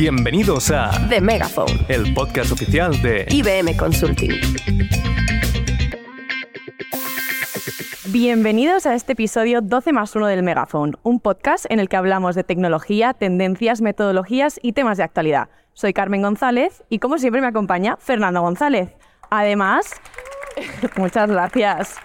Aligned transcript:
Bienvenidos 0.00 0.70
a 0.70 0.90
The 1.10 1.20
Megaphone, 1.20 1.84
el 1.88 2.14
podcast 2.14 2.52
oficial 2.52 3.02
de 3.02 3.26
IBM 3.28 3.76
Consulting. 3.76 4.30
Bienvenidos 8.06 8.86
a 8.86 8.94
este 8.94 9.12
episodio 9.12 9.60
12 9.60 9.92
más 9.92 10.16
1 10.16 10.26
del 10.28 10.42
Megaphone, 10.42 10.94
un 11.02 11.20
podcast 11.20 11.66
en 11.68 11.80
el 11.80 11.90
que 11.90 11.98
hablamos 11.98 12.34
de 12.34 12.44
tecnología, 12.44 13.12
tendencias, 13.12 13.82
metodologías 13.82 14.58
y 14.62 14.72
temas 14.72 14.96
de 14.96 15.04
actualidad. 15.04 15.50
Soy 15.74 15.92
Carmen 15.92 16.22
González 16.22 16.82
y 16.88 16.98
como 16.98 17.18
siempre 17.18 17.42
me 17.42 17.48
acompaña 17.48 17.98
Fernando 17.98 18.40
González. 18.40 18.96
Además, 19.28 20.00
muchas 20.96 21.28
gracias. 21.28 21.96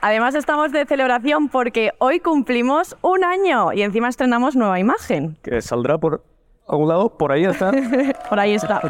Además 0.00 0.34
estamos 0.34 0.72
de 0.72 0.86
celebración 0.86 1.48
porque 1.50 1.92
hoy 1.98 2.18
cumplimos 2.18 2.96
un 3.00 3.22
año 3.22 3.72
y 3.72 3.82
encima 3.82 4.08
estrenamos 4.08 4.56
nueva 4.56 4.80
imagen. 4.80 5.38
que 5.44 5.62
saldrá 5.62 5.98
por 5.98 6.24
algún 6.68 6.88
lado, 6.88 7.16
por 7.16 7.32
ahí 7.32 7.44
está. 7.44 7.72
Por 8.28 8.38
ahí 8.38 8.54
está. 8.54 8.80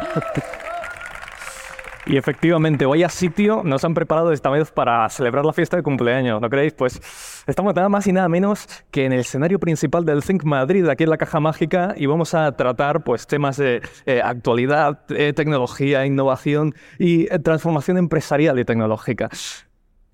Y 2.09 2.17
efectivamente, 2.17 2.87
vaya 2.87 3.07
sitio 3.07 3.61
nos 3.63 3.85
han 3.85 3.93
preparado 3.93 4.31
esta 4.31 4.49
vez 4.49 4.71
para 4.71 5.07
celebrar 5.09 5.45
la 5.45 5.53
fiesta 5.53 5.77
de 5.77 5.83
cumpleaños, 5.83 6.41
¿no 6.41 6.49
creéis? 6.49 6.73
Pues 6.73 6.99
estamos 7.45 7.75
nada 7.75 7.87
más 7.87 8.07
y 8.07 8.11
nada 8.11 8.27
menos 8.27 8.67
que 8.89 9.05
en 9.05 9.13
el 9.13 9.19
escenario 9.19 9.59
principal 9.59 10.05
del 10.05 10.23
Think 10.23 10.43
Madrid, 10.43 10.87
aquí 10.87 11.03
en 11.03 11.11
la 11.11 11.17
Caja 11.17 11.39
Mágica, 11.39 11.93
y 11.95 12.07
vamos 12.07 12.33
a 12.33 12.51
tratar 12.55 13.03
pues 13.03 13.27
temas 13.27 13.57
de 13.57 13.83
eh, 14.07 14.21
actualidad, 14.23 15.01
eh, 15.09 15.33
tecnología, 15.33 16.03
innovación 16.07 16.73
y 16.97 17.31
eh, 17.31 17.37
transformación 17.37 17.99
empresarial 17.99 18.57
y 18.57 18.65
tecnológica. 18.65 19.29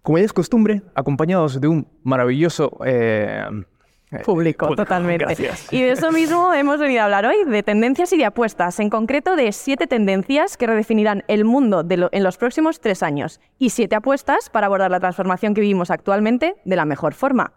Como 0.01 0.17
ya 0.17 0.25
es 0.25 0.33
costumbre, 0.33 0.81
acompañados 0.95 1.61
de 1.61 1.67
un 1.69 1.87
maravilloso... 2.03 2.77
Público, 4.25 4.67
público. 4.67 4.83
totalmente. 4.83 5.25
Gracias. 5.25 5.71
Y 5.73 5.81
de 5.81 5.91
eso 5.91 6.11
mismo 6.11 6.53
hemos 6.55 6.79
venido 6.79 7.01
a 7.01 7.05
hablar 7.05 7.25
hoy, 7.25 7.43
de 7.45 7.63
tendencias 7.63 8.13
y 8.13 8.17
de 8.17 8.25
apuestas, 8.25 8.79
en 8.79 8.89
concreto 8.89 9.35
de 9.35 9.51
siete 9.51 9.87
tendencias 9.87 10.57
que 10.57 10.67
redefinirán 10.67 11.23
el 11.27 11.45
mundo 11.45 11.83
de 11.83 11.97
lo- 11.97 12.09
en 12.11 12.23
los 12.23 12.37
próximos 12.37 12.79
tres 12.79 13.03
años 13.03 13.39
y 13.59 13.71
siete 13.71 13.95
apuestas 13.95 14.49
para 14.49 14.67
abordar 14.67 14.91
la 14.91 14.99
transformación 14.99 15.53
que 15.53 15.61
vivimos 15.61 15.91
actualmente 15.91 16.55
de 16.63 16.75
la 16.75 16.85
mejor 16.85 17.13
forma. 17.13 17.51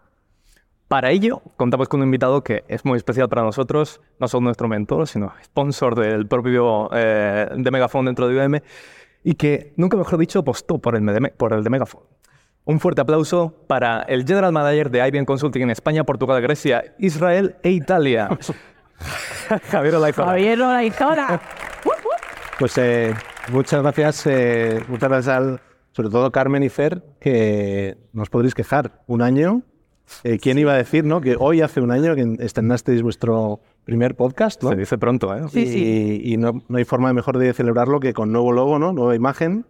Para 0.87 1.11
ello, 1.11 1.43
contamos 1.55 1.87
con 1.87 1.99
un 1.99 2.07
invitado 2.07 2.43
que 2.43 2.63
es 2.67 2.83
muy 2.83 2.97
especial 2.97 3.29
para 3.29 3.43
nosotros, 3.43 4.01
no 4.19 4.27
solo 4.27 4.45
nuestro 4.45 4.67
mentor, 4.67 5.07
sino 5.07 5.31
sponsor 5.43 5.93
del 5.93 6.25
propio 6.25 6.89
eh, 6.93 7.47
de 7.55 7.69
Megafon 7.71 8.05
dentro 8.05 8.27
de 8.27 8.33
IBM, 8.33 8.63
y 9.23 9.35
que, 9.35 9.73
nunca 9.77 9.97
mejor 9.97 10.17
dicho, 10.17 10.39
apostó 10.39 10.79
por 10.79 10.95
el, 10.95 11.05
de, 11.05 11.29
por 11.37 11.53
el 11.53 11.63
de 11.63 11.69
Megafon. 11.69 12.01
Un 12.65 12.79
fuerte 12.79 13.01
aplauso 13.01 13.55
para 13.67 14.01
el 14.03 14.25
General 14.25 14.51
Manager 14.51 14.91
de 14.91 15.07
IBM 15.07 15.25
Consulting 15.25 15.63
en 15.63 15.69
España, 15.71 16.03
Portugal, 16.03 16.41
Grecia, 16.41 16.95
Israel 16.99 17.55
e 17.63 17.71
Italia. 17.71 18.29
Javier 19.71 19.95
Olaizola. 19.95 20.27
Javier 20.27 20.61
Olaizora. 20.61 21.41
Pues 22.59 22.77
eh, 22.77 23.13
muchas 23.51 23.81
gracias, 23.81 24.27
eh, 24.27 24.83
muchas 24.87 25.09
gracias 25.09 25.35
al, 25.35 25.61
sobre 25.93 26.09
todo 26.09 26.31
Carmen 26.31 26.61
y 26.63 26.69
Fer, 26.69 27.03
que 27.19 27.97
nos 28.13 28.29
podréis 28.29 28.53
quejar. 28.53 29.01
Un 29.07 29.21
año, 29.21 29.63
eh, 30.23 30.39
¿quién 30.39 30.57
iba 30.57 30.73
a 30.73 30.77
decir, 30.77 31.05
no? 31.05 31.21
Que 31.21 31.37
hoy 31.39 31.61
hace 31.61 31.79
un 31.79 31.91
año 31.91 32.15
que 32.15 32.35
estrenasteis 32.43 33.01
vuestro 33.01 33.61
primer 33.85 34.15
podcast, 34.15 34.61
¿no? 34.61 34.69
Se 34.69 34.75
dice 34.75 34.97
pronto, 34.97 35.33
¿eh? 35.35 35.43
Sí, 35.49 35.61
y 35.61 35.65
sí. 35.67 36.21
y 36.25 36.37
no, 36.37 36.61
no 36.67 36.77
hay 36.77 36.83
forma 36.83 37.13
mejor 37.13 37.37
de 37.37 37.53
celebrarlo 37.53 37.99
que 37.99 38.13
con 38.13 38.31
nuevo 38.31 38.51
logo, 38.51 38.77
¿no? 38.77 38.91
Nueva 38.91 39.15
imagen. 39.15 39.65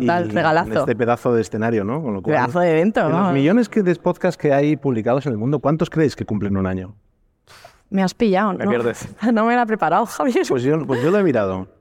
Total, 0.00 0.26
y 0.26 0.30
regalazo. 0.30 0.72
en 0.72 0.78
Este 0.78 0.96
pedazo 0.96 1.34
de 1.34 1.40
escenario, 1.42 1.84
¿no? 1.84 2.02
Con 2.02 2.14
lo 2.14 2.22
cual, 2.22 2.36
Pedazo 2.36 2.60
de 2.60 2.70
evento, 2.72 3.02
los 3.02 3.12
vamos. 3.12 3.32
millones 3.32 3.68
que 3.68 3.82
de 3.82 3.94
podcasts 3.96 4.36
que 4.40 4.52
hay 4.52 4.76
publicados 4.76 5.26
en 5.26 5.32
el 5.32 5.38
mundo, 5.38 5.58
¿cuántos 5.60 5.90
creéis 5.90 6.16
que 6.16 6.24
cumplen 6.24 6.56
un 6.56 6.66
año? 6.66 6.94
Me 7.90 8.02
has 8.02 8.14
pillado, 8.14 8.52
Me 8.54 8.64
¿no? 8.64 8.70
pierdes. 8.70 9.08
No 9.32 9.44
me 9.46 9.54
la 9.54 9.62
he 9.62 9.66
preparado, 9.66 10.06
Javier. 10.06 10.44
Pues 10.48 10.62
yo, 10.62 10.84
pues 10.86 11.02
yo 11.02 11.10
lo 11.10 11.18
he 11.18 11.22
mirado. 11.22 11.68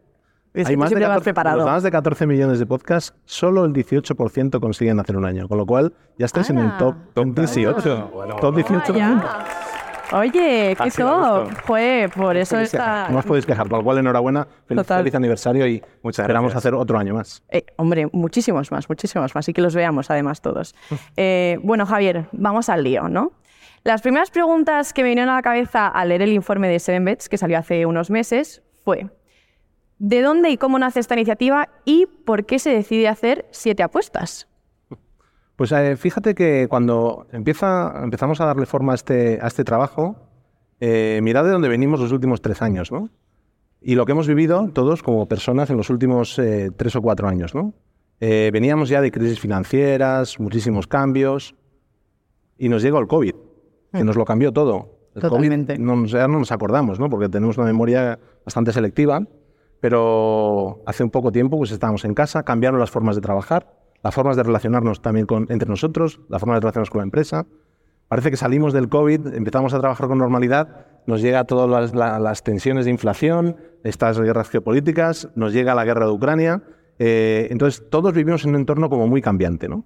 Es 0.54 0.68
Hay 0.68 0.78
más 0.78 0.92
de, 0.92 0.98
siempre 0.98 1.08
me 1.08 1.14
has 1.14 1.18
14, 1.22 1.24
preparado. 1.24 1.58
los 1.58 1.66
más 1.66 1.82
de 1.82 1.90
14 1.90 2.28
millones 2.28 2.60
de 2.60 2.68
podcasts, 2.68 3.16
solo 3.26 3.66
el 3.66 3.74
18% 3.74 4.60
consiguen 4.60 5.00
hacer 5.00 5.18
un 5.18 5.26
año. 5.26 5.48
Con 5.48 5.58
lo 5.58 5.66
cual, 5.66 5.94
ya 6.20 6.28
estáis 6.28 6.52
en 6.52 6.60
el 6.60 6.78
top, 6.78 6.94
Top 7.16 7.26
18. 7.34 8.12
Bueno, 8.14 8.36
top 8.36 8.56
18. 8.58 8.94
Vaya. 8.94 9.24
Oye, 10.12 10.76
qué 10.82 10.92
top. 10.92 11.52
Joder, 11.66 12.10
por 12.12 12.36
eso 12.38 12.60
está... 12.60 13.08
No 13.10 13.20
os 13.20 13.26
podéis 13.26 13.46
quejar. 13.46 13.68
Por 13.68 13.80
lo 13.80 13.84
cual, 13.84 13.98
enhorabuena. 14.00 14.48
Feliz, 14.68 14.84
Total. 14.84 15.00
feliz 15.00 15.16
aniversario 15.16 15.68
y 15.68 15.82
Muchas 16.04 16.24
esperamos 16.24 16.52
gracias. 16.52 16.66
hacer 16.66 16.76
otro 16.76 16.98
año 16.98 17.16
más. 17.16 17.42
Eh, 17.50 17.66
hombre, 17.78 18.08
muchísimos 18.12 18.72
más, 18.72 18.90
muchísimos 18.90 19.34
más. 19.34 19.48
Y 19.50 19.54
que 19.54 19.62
los 19.62 19.76
veamos 19.76 20.10
además 20.12 20.42
todos. 20.42 20.76
Eh, 21.16 21.60
bueno, 21.64 21.86
Javier, 21.86 22.28
vamos 22.32 22.70
al 22.70 22.84
lío, 22.84 23.08
¿no? 23.08 23.32
Las 23.84 24.02
primeras 24.02 24.32
preguntas 24.32 24.94
que 24.94 25.04
me 25.04 25.10
vinieron 25.10 25.32
a 25.32 25.36
la 25.36 25.42
cabeza 25.42 25.88
al 25.88 26.10
leer 26.10 26.22
el 26.24 26.34
informe 26.34 26.68
de 26.70 26.80
Seven 26.80 27.06
Bets, 27.06 27.30
que 27.30 27.38
salió 27.38 27.58
hace 27.58 27.86
unos 27.86 28.10
meses, 28.10 28.64
fue 28.84 29.10
¿de 30.00 30.22
dónde 30.22 30.50
y 30.50 30.58
cómo 30.58 30.80
nace 30.80 31.00
esta 31.00 31.14
iniciativa 31.16 31.70
y 31.86 32.06
por 32.06 32.46
qué 32.46 32.60
se 32.60 32.72
decide 32.72 33.08
hacer 33.08 33.46
siete 33.52 33.84
apuestas? 33.84 34.48
Pues 35.56 35.72
eh, 35.72 35.96
fíjate 35.98 36.34
que 36.34 36.68
cuando 36.68 37.28
empieza, 37.32 38.02
empezamos 38.04 38.42
a 38.42 38.46
darle 38.46 38.66
forma 38.66 38.94
a 38.94 38.96
este, 38.96 39.40
a 39.42 39.48
este 39.48 39.64
trabajo, 39.64 40.16
eh, 40.80 41.22
mirad 41.24 41.46
de 41.46 41.52
dónde 41.52 41.70
venimos 41.70 42.00
los 42.00 42.12
últimos 42.12 42.42
tres 42.42 42.62
años, 42.62 42.92
¿no? 42.92 43.10
Y 43.82 43.96
lo 43.96 44.06
que 44.06 44.14
hemos 44.14 44.28
vivido 44.28 44.70
todos 44.74 45.04
como 45.04 45.28
personas 45.28 45.70
en 45.70 45.78
los 45.78 45.90
últimos 45.90 46.40
eh, 46.40 46.72
tres 46.76 46.96
o 46.96 47.02
cuatro 47.02 47.28
años, 47.28 47.54
¿no? 47.54 47.74
Eh, 48.20 48.50
veníamos 48.54 48.90
ya 48.90 49.02
de 49.02 49.12
crisis 49.12 49.40
financieras, 49.40 50.40
muchísimos 50.40 50.88
cambios, 50.88 51.56
y 52.58 52.70
nos 52.70 52.82
llegó 52.82 53.00
el 53.00 53.08
COVID, 53.08 53.34
que 53.92 54.04
nos 54.04 54.16
lo 54.16 54.26
cambió 54.26 54.52
todo. 54.52 54.98
El 55.16 55.22
Totalmente. 55.22 55.76
COVID 55.76 55.86
no, 55.86 56.06
ya 56.06 56.28
no 56.28 56.40
nos 56.40 56.52
acordamos, 56.52 57.00
¿no? 57.00 57.10
Porque 57.10 57.30
tenemos 57.30 57.58
una 57.58 57.68
memoria 57.68 58.20
bastante 58.46 58.72
selectiva, 58.72 59.22
pero 59.80 60.82
hace 60.86 61.04
un 61.04 61.10
poco 61.10 61.32
tiempo 61.32 61.58
pues 61.58 61.72
estábamos 61.72 62.06
en 62.06 62.14
casa, 62.14 62.44
cambiaron 62.44 62.80
las 62.80 62.90
formas 62.90 63.16
de 63.16 63.22
trabajar, 63.22 63.83
las 64.04 64.14
formas 64.14 64.36
de 64.36 64.44
relacionarnos 64.44 65.02
también 65.02 65.26
con, 65.26 65.48
entre 65.50 65.70
nosotros, 65.70 66.20
las 66.30 66.40
formas 66.42 66.58
de 66.58 66.62
relacionarnos 66.62 66.90
con 66.90 67.00
la 67.00 67.04
empresa. 67.06 67.46
Parece 68.10 68.30
que 68.32 68.38
salimos 68.38 68.74
del 68.74 68.90
COVID, 68.90 69.34
empezamos 69.34 69.74
a 69.74 69.80
trabajar 69.80 70.08
con 70.08 70.18
normalidad, 70.18 70.86
nos 71.08 71.22
llega 71.22 71.46
todas 71.46 71.70
las, 71.70 71.96
la- 71.96 72.20
las 72.20 72.44
tensiones 72.44 72.86
de 72.86 72.92
inflación, 72.92 73.56
estas 73.84 74.20
guerras 74.20 74.50
geopolíticas, 74.50 75.30
nos 75.36 75.54
llega 75.54 75.74
la 75.74 75.86
guerra 75.86 76.06
de 76.06 76.12
Ucrania. 76.12 76.62
eh, 77.00 77.48
entonces, 77.50 77.84
todos 77.90 78.14
vivimos 78.14 78.44
en 78.44 78.52
un 78.52 78.58
entorno 78.58 78.90
como 78.90 79.08
muy 79.08 79.22
cambiante, 79.22 79.68
¿no? 79.68 79.84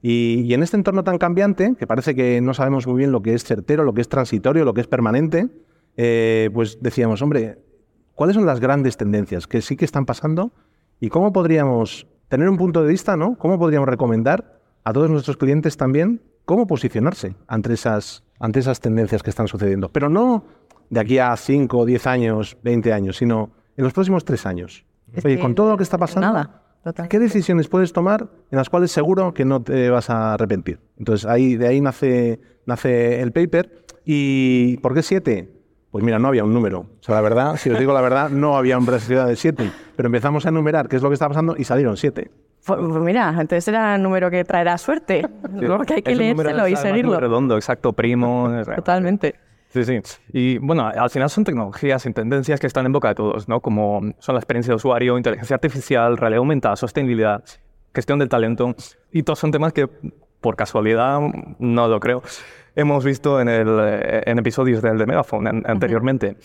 y, 0.00 0.40
y 0.46 0.54
en 0.54 0.62
este 0.62 0.76
entorno 0.76 1.04
tan 1.04 1.18
cambiante, 1.18 1.74
que 1.78 1.86
parece 1.86 2.14
que 2.14 2.40
no 2.40 2.54
sabemos 2.54 2.86
muy 2.86 2.96
bien 2.98 3.12
lo 3.12 3.20
que 3.20 3.34
es 3.34 3.44
certero, 3.44 3.84
lo 3.84 3.92
que 3.92 4.00
es 4.00 4.08
transitorio, 4.08 4.64
lo 4.64 4.72
que 4.72 4.80
es 4.80 4.86
permanente, 4.86 5.48
eh, 5.98 6.50
pues 6.54 6.78
decíamos, 6.80 7.20
hombre, 7.20 7.58
¿cuáles 8.14 8.34
son 8.36 8.46
las 8.46 8.58
grandes 8.60 8.96
tendencias 8.96 9.46
que 9.46 9.60
sí 9.60 9.76
que 9.76 9.84
están 9.84 10.06
pasando? 10.06 10.52
¿Y 10.98 11.10
cómo 11.10 11.32
podríamos 11.32 12.06
tener 12.28 12.48
un 12.48 12.56
punto 12.56 12.82
de 12.82 12.88
vista, 12.88 13.16
¿no? 13.16 13.36
¿Cómo 13.36 13.58
podríamos 13.58 13.88
recomendar 13.88 14.60
a 14.84 14.92
todos 14.92 15.10
nuestros 15.10 15.36
clientes 15.36 15.76
también 15.76 16.22
cómo 16.44 16.66
posicionarse 16.66 17.34
ante 17.48 17.72
esas, 17.72 18.22
ante 18.38 18.60
esas 18.60 18.80
tendencias 18.80 19.22
que 19.22 19.30
están 19.30 19.48
sucediendo? 19.48 19.88
Pero 19.90 20.08
no 20.08 20.44
de 20.90 21.00
aquí 21.00 21.18
a 21.18 21.36
5, 21.36 21.84
10 21.84 22.06
años, 22.06 22.56
20 22.62 22.92
años, 22.92 23.16
sino 23.16 23.50
en 23.76 23.84
los 23.84 23.92
próximos 23.92 24.24
3 24.24 24.46
años. 24.46 24.84
Es 25.12 25.24
Oye, 25.24 25.38
con 25.38 25.54
todo 25.54 25.70
lo 25.70 25.76
que 25.76 25.82
está 25.82 25.98
pasando, 25.98 26.32
nada. 26.32 26.62
¿qué 27.08 27.18
decisiones 27.18 27.68
puedes 27.68 27.92
tomar 27.92 28.28
en 28.50 28.58
las 28.58 28.68
cuales 28.68 28.92
seguro 28.92 29.34
que 29.34 29.44
no 29.44 29.62
te 29.62 29.90
vas 29.90 30.10
a 30.10 30.34
arrepentir? 30.34 30.78
Entonces, 30.98 31.26
ahí, 31.26 31.56
de 31.56 31.68
ahí 31.68 31.80
nace, 31.80 32.40
nace 32.64 33.20
el 33.20 33.32
paper. 33.32 33.84
¿Y 34.04 34.76
por 34.78 34.94
qué 34.94 35.02
7? 35.02 35.52
Pues 35.90 36.04
mira, 36.04 36.18
no 36.18 36.28
había 36.28 36.44
un 36.44 36.54
número. 36.54 36.80
O 36.80 37.02
sea, 37.02 37.14
la 37.14 37.20
verdad, 37.20 37.56
si 37.56 37.70
os 37.70 37.78
digo 37.78 37.92
la 37.92 38.00
verdad, 38.00 38.30
no 38.30 38.56
había 38.56 38.78
una 38.78 38.92
necesidad 38.92 39.26
de 39.26 39.34
7. 39.34 39.70
Pero 39.96 40.06
empezamos 40.08 40.44
a 40.46 40.50
enumerar 40.50 40.88
qué 40.88 40.96
es 40.96 41.02
lo 41.02 41.08
que 41.08 41.14
está 41.14 41.28
pasando 41.28 41.54
y 41.56 41.64
salieron 41.64 41.96
7. 41.96 42.30
Pues, 42.66 42.78
pues 42.80 43.02
mira, 43.02 43.28
entonces 43.30 43.66
era 43.68 43.94
el 43.96 44.02
número 44.02 44.30
que 44.30 44.44
traerá 44.44 44.76
suerte. 44.78 45.26
Que 45.86 45.94
hay 45.94 46.02
que 46.02 46.12
Es 46.12 46.18
leérselo 46.18 46.68
y 46.68 46.76
seguirlo. 46.76 47.18
redondo, 47.18 47.56
exacto, 47.56 47.92
primo. 47.92 48.50
Totalmente. 48.76 49.36
Sí, 49.68 49.84
sí. 49.84 50.00
Y 50.32 50.58
bueno, 50.58 50.86
al 50.86 51.10
final 51.10 51.28
son 51.28 51.44
tecnologías 51.44 52.04
y 52.06 52.12
tendencias 52.12 52.60
que 52.60 52.66
están 52.66 52.86
en 52.86 52.92
boca 52.92 53.08
de 53.08 53.14
todos, 53.14 53.48
¿no? 53.48 53.60
Como 53.60 54.00
son 54.18 54.34
la 54.34 54.38
experiencia 54.40 54.70
de 54.72 54.76
usuario, 54.76 55.16
inteligencia 55.18 55.54
artificial, 55.54 56.16
realidad 56.16 56.38
aumentada, 56.38 56.76
sostenibilidad, 56.76 57.42
gestión 57.94 58.18
del 58.18 58.28
talento. 58.28 58.74
Y 59.12 59.22
todos 59.22 59.38
son 59.38 59.50
temas 59.50 59.72
que, 59.72 59.86
por 60.40 60.56
casualidad, 60.56 61.20
no 61.58 61.88
lo 61.88 62.00
creo, 62.00 62.22
hemos 62.74 63.04
visto 63.04 63.40
en, 63.40 63.48
el, 63.48 63.68
eh, 63.80 64.22
en 64.26 64.38
episodios 64.38 64.80
del 64.82 64.98
de 64.98 65.06
Megaphone 65.06 65.48
an- 65.48 65.62
anteriormente. 65.66 66.36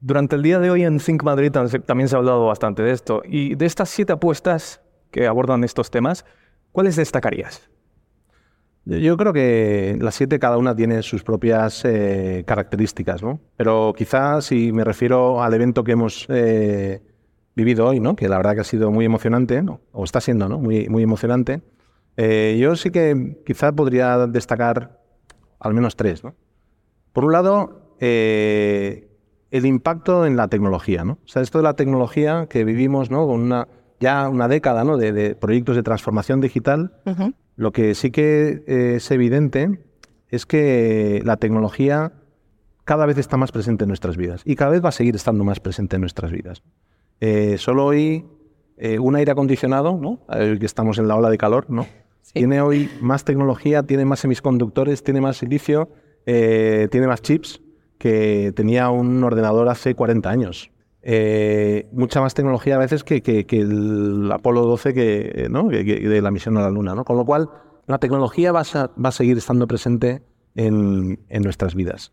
Durante 0.00 0.36
el 0.36 0.42
día 0.42 0.58
de 0.60 0.70
hoy 0.70 0.84
en 0.84 0.98
Think 0.98 1.22
Madrid 1.24 1.50
tam- 1.50 1.84
también 1.84 2.08
se 2.08 2.14
ha 2.14 2.18
hablado 2.18 2.46
bastante 2.46 2.82
de 2.82 2.92
esto. 2.92 3.22
Y 3.24 3.54
de 3.56 3.66
estas 3.66 3.88
siete 3.88 4.12
apuestas 4.12 4.80
que 5.10 5.26
abordan 5.26 5.64
estos 5.64 5.90
temas, 5.90 6.24
¿cuáles 6.72 6.96
destacarías? 6.96 7.68
Yo- 8.84 9.16
creo 9.16 9.32
que 9.32 9.98
las 10.00 10.14
siete 10.14 10.38
cada 10.38 10.56
una 10.56 10.74
tiene 10.74 11.02
sus 11.02 11.22
propias 11.22 11.84
eh, 11.84 12.44
características, 12.46 13.22
¿no? 13.22 13.40
Pero 13.56 13.92
quizás 13.96 14.46
si 14.46 14.72
me 14.72 14.84
refiero 14.84 15.42
al 15.42 15.52
evento 15.52 15.84
que 15.84 15.92
hemos 15.92 16.26
eh, 16.30 17.02
vivido 17.54 17.86
hoy, 17.86 18.00
¿no? 18.00 18.16
Que 18.16 18.28
la 18.28 18.36
verdad 18.38 18.54
que 18.54 18.60
ha 18.60 18.64
sido 18.64 18.90
muy 18.90 19.04
emocionante. 19.04 19.62
O 19.92 20.04
está 20.04 20.20
siendo, 20.20 20.48
¿no? 20.48 20.58
Muy, 20.58 20.88
muy 20.88 21.02
emocionante. 21.02 21.60
Eh, 22.16 22.56
yo 22.60 22.76
sí 22.76 22.90
que 22.90 23.42
quizá 23.44 23.72
podría 23.72 24.26
destacar 24.26 25.00
al 25.60 25.74
menos 25.74 25.94
tres, 25.96 26.24
¿no? 26.24 26.34
Por 27.12 27.24
un 27.24 27.32
lado, 27.32 27.94
eh, 28.00 29.07
el 29.50 29.66
impacto 29.66 30.26
en 30.26 30.36
la 30.36 30.48
tecnología, 30.48 31.04
¿no? 31.04 31.14
O 31.24 31.28
sea, 31.28 31.42
esto 31.42 31.58
de 31.58 31.64
la 31.64 31.74
tecnología 31.74 32.46
que 32.48 32.64
vivimos, 32.64 33.10
¿no? 33.10 33.26
Con 33.26 33.40
una, 33.40 33.68
ya 34.00 34.28
una 34.28 34.48
década, 34.48 34.84
¿no? 34.84 34.96
De, 34.96 35.12
de 35.12 35.34
proyectos 35.34 35.76
de 35.76 35.82
transformación 35.82 36.40
digital, 36.40 36.92
lo 37.56 37.72
que 37.72 37.94
sí 37.94 38.10
que 38.10 38.62
eh, 38.66 38.94
es 38.96 39.10
evidente 39.10 39.80
es 40.28 40.46
que 40.46 41.22
la 41.24 41.38
tecnología 41.38 42.12
cada 42.84 43.06
vez 43.06 43.18
está 43.18 43.36
más 43.36 43.50
presente 43.52 43.84
en 43.84 43.88
nuestras 43.88 44.16
vidas 44.16 44.42
y 44.44 44.54
cada 44.54 44.70
vez 44.70 44.84
va 44.84 44.90
a 44.90 44.92
seguir 44.92 45.16
estando 45.16 45.44
más 45.44 45.60
presente 45.60 45.96
en 45.96 46.02
nuestras 46.02 46.30
vidas. 46.30 46.62
Eh, 47.20 47.56
solo 47.58 47.86
hoy 47.86 48.26
eh, 48.76 48.98
un 48.98 49.16
aire 49.16 49.32
acondicionado, 49.32 49.98
¿no? 49.98 50.20
Que 50.28 50.66
estamos 50.66 50.98
en 50.98 51.08
la 51.08 51.16
ola 51.16 51.30
de 51.30 51.38
calor, 51.38 51.66
¿no? 51.68 51.86
Sí. 52.22 52.34
Tiene 52.34 52.60
hoy 52.60 52.90
más 53.00 53.24
tecnología, 53.24 53.82
tiene 53.82 54.04
más 54.04 54.20
semiconductores, 54.20 55.02
tiene 55.02 55.20
más 55.20 55.38
silicio, 55.38 55.88
tiene 56.24 57.06
más 57.06 57.22
chips 57.22 57.60
que 57.98 58.52
tenía 58.54 58.90
un 58.90 59.22
ordenador 59.24 59.68
hace 59.68 59.94
40 59.94 60.30
años. 60.30 60.70
Eh, 61.02 61.86
mucha 61.92 62.20
más 62.20 62.34
tecnología 62.34 62.76
a 62.76 62.78
veces 62.78 63.02
que, 63.04 63.22
que- 63.22 63.44
el 63.60 64.30
Apolo 64.32 64.62
12 64.62 64.94
que, 64.94 65.32
eh, 65.34 65.48
¿no? 65.50 65.68
de 65.68 66.20
la 66.22 66.30
misión 66.30 66.56
a 66.56 66.62
la 66.62 66.70
Luna. 66.70 66.94
¿no? 66.94 67.04
Con 67.04 67.16
lo 67.16 67.24
cual, 67.24 67.48
la 67.86 67.98
tecnología 67.98 68.52
va 68.52 68.60
a, 68.60 68.90
va 69.02 69.08
a 69.08 69.12
seguir 69.12 69.36
estando 69.38 69.66
presente 69.66 70.22
en, 70.54 71.20
en 71.28 71.42
nuestras 71.42 71.74
vidas. 71.74 72.12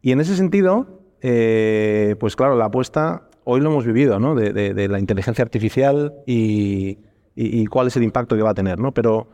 Y 0.00 0.12
en 0.12 0.20
ese 0.20 0.36
sentido, 0.36 1.02
eh, 1.20 2.16
pues 2.20 2.36
claro, 2.36 2.56
la 2.56 2.66
apuesta, 2.66 3.28
hoy 3.44 3.60
lo 3.60 3.70
hemos 3.70 3.84
vivido, 3.84 4.18
¿no? 4.20 4.34
De, 4.34 4.52
de- 4.52 4.88
la 4.88 4.98
inteligencia 5.00 5.42
artificial 5.44 6.14
y, 6.26 6.98
y- 7.34 7.66
cuál 7.66 7.88
es 7.88 7.96
el 7.96 8.04
impacto 8.04 8.36
que 8.36 8.42
va 8.42 8.50
a 8.50 8.54
tener, 8.54 8.78
¿no? 8.78 8.92
Pero 8.92 9.28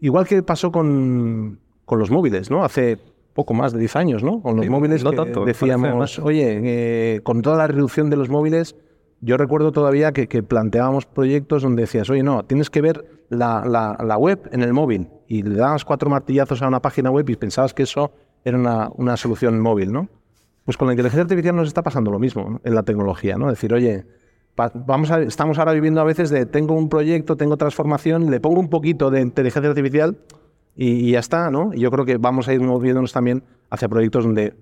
igual 0.00 0.26
que 0.26 0.42
pasó 0.42 0.70
con, 0.70 1.58
con 1.84 1.98
los 1.98 2.10
móviles, 2.10 2.50
¿no? 2.50 2.64
Hace 2.64 2.98
poco 3.38 3.54
más 3.54 3.72
de 3.72 3.78
10 3.78 3.94
años, 3.94 4.24
¿no? 4.24 4.42
Con 4.42 4.56
los 4.56 4.64
Sí, 4.64 4.70
móviles 4.70 5.04
no 5.04 5.10
que 5.12 5.16
tanto, 5.16 5.44
decíamos, 5.44 6.18
oye, 6.18 6.60
eh, 6.64 7.20
con 7.22 7.40
toda 7.40 7.56
la 7.56 7.68
reducción 7.68 8.10
de 8.10 8.16
los 8.16 8.28
móviles, 8.28 8.74
yo 9.20 9.36
recuerdo 9.36 9.70
todavía 9.70 10.10
que, 10.10 10.26
que 10.26 10.42
planteábamos 10.42 11.06
proyectos 11.06 11.62
donde 11.62 11.82
decías, 11.82 12.10
oye, 12.10 12.24
no, 12.24 12.44
tienes 12.44 12.68
que 12.68 12.80
ver 12.80 13.04
la, 13.28 13.64
la- 13.64 13.96
la 14.04 14.18
web 14.18 14.48
en 14.50 14.62
el 14.62 14.72
móvil. 14.72 15.06
Y 15.28 15.42
le 15.44 15.54
dabas 15.54 15.84
cuatro 15.84 16.10
martillazos 16.10 16.62
a 16.62 16.66
una 16.66 16.82
página 16.82 17.12
web 17.12 17.30
y 17.30 17.36
pensabas 17.36 17.74
que 17.74 17.84
eso 17.84 18.10
era 18.44 18.58
una, 18.58 18.90
una 18.96 19.16
solución 19.16 19.60
móvil, 19.60 19.92
¿no? 19.92 20.08
Pues 20.64 20.76
con 20.76 20.88
la 20.88 20.94
inteligencia 20.94 21.22
artificial 21.22 21.54
nos 21.54 21.68
está 21.68 21.82
pasando 21.84 22.10
lo 22.10 22.18
mismo 22.18 22.50
¿no? 22.50 22.60
en 22.64 22.74
la 22.74 22.82
tecnología, 22.82 23.36
¿no? 23.36 23.48
Decir, 23.48 23.72
oye, 23.72 24.04
vamos 24.84 25.12
a, 25.12 25.22
estamos 25.22 25.60
ahora 25.60 25.72
viviendo 25.74 26.00
a 26.00 26.04
veces 26.04 26.28
de 26.30 26.44
tengo 26.44 26.74
un 26.74 26.88
proyecto, 26.88 27.36
tengo 27.36 27.56
transformación, 27.56 28.32
le 28.32 28.40
pongo 28.40 28.58
un 28.58 28.68
poquito 28.68 29.10
de 29.12 29.20
inteligencia 29.20 29.68
artificial 29.70 30.18
y, 30.78 31.08
y 31.08 31.10
ya 31.12 31.18
está, 31.18 31.50
¿no? 31.50 31.74
Y 31.74 31.80
yo 31.80 31.90
creo 31.90 32.06
que 32.06 32.16
vamos 32.16 32.48
a 32.48 32.54
ir 32.54 32.60
moviéndonos 32.60 33.12
también 33.12 33.42
hacia 33.68 33.88
proyectos 33.88 34.24
donde 34.24 34.54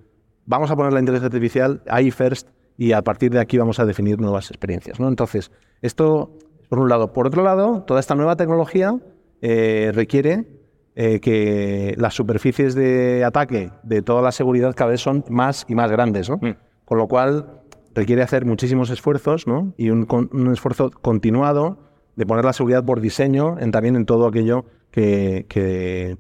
vamos 0.47 0.71
a 0.71 0.77
poner 0.77 0.93
la 0.93 1.01
inteligencia 1.01 1.27
artificial 1.27 1.83
ahí 1.89 2.11
first 2.11 2.49
y 2.79 2.93
a 2.93 3.03
partir 3.03 3.31
de 3.31 3.41
aquí 3.41 3.59
vamos 3.59 3.79
a 3.79 3.85
definir 3.85 4.19
nuevas 4.19 4.51
experiencias, 4.51 4.99
¿no? 4.99 5.09
Entonces, 5.09 5.53
esto 5.83 6.33
por 6.69 6.79
un 6.79 6.89
lado. 6.89 7.13
Por 7.13 7.27
otro 7.27 7.43
lado, 7.43 7.83
toda 7.83 8.01
esta 8.01 8.15
nueva 8.15 8.37
tecnología 8.37 8.99
eh, 9.43 9.93
requiere 9.95 10.47
eh, 10.95 11.21
que 11.21 11.95
las 11.99 12.15
superficies 12.15 12.75
de 12.75 13.25
ataque 13.25 13.71
de 13.83 14.03
toda 14.03 14.23
la 14.23 14.33
seguridad 14.33 14.75
cada 14.75 14.91
vez 14.91 15.01
son 15.01 15.25
más 15.29 15.67
y 15.69 15.75
más 15.75 15.91
grandes, 15.91 16.31
¿no? 16.31 16.39
Mm. 16.39 16.57
Con 16.85 16.99
lo 16.99 17.09
cual 17.09 17.61
requiere 17.95 18.23
hacer 18.23 18.45
muchísimos 18.45 18.91
esfuerzos, 18.91 19.47
¿no? 19.47 19.75
Y 19.77 19.91
un, 19.91 20.07
un 20.11 20.53
esfuerzo 20.53 20.91
continuado 20.91 21.79
de 22.17 22.27
poner 22.27 22.45
la 22.45 22.53
seguridad 22.53 22.85
por 22.85 23.01
diseño 23.01 23.59
en, 23.61 23.71
también 23.71 23.95
en 23.97 24.07
todo 24.07 24.27
aquello 24.27 24.65
que, 24.91 25.47
que- 25.49 26.17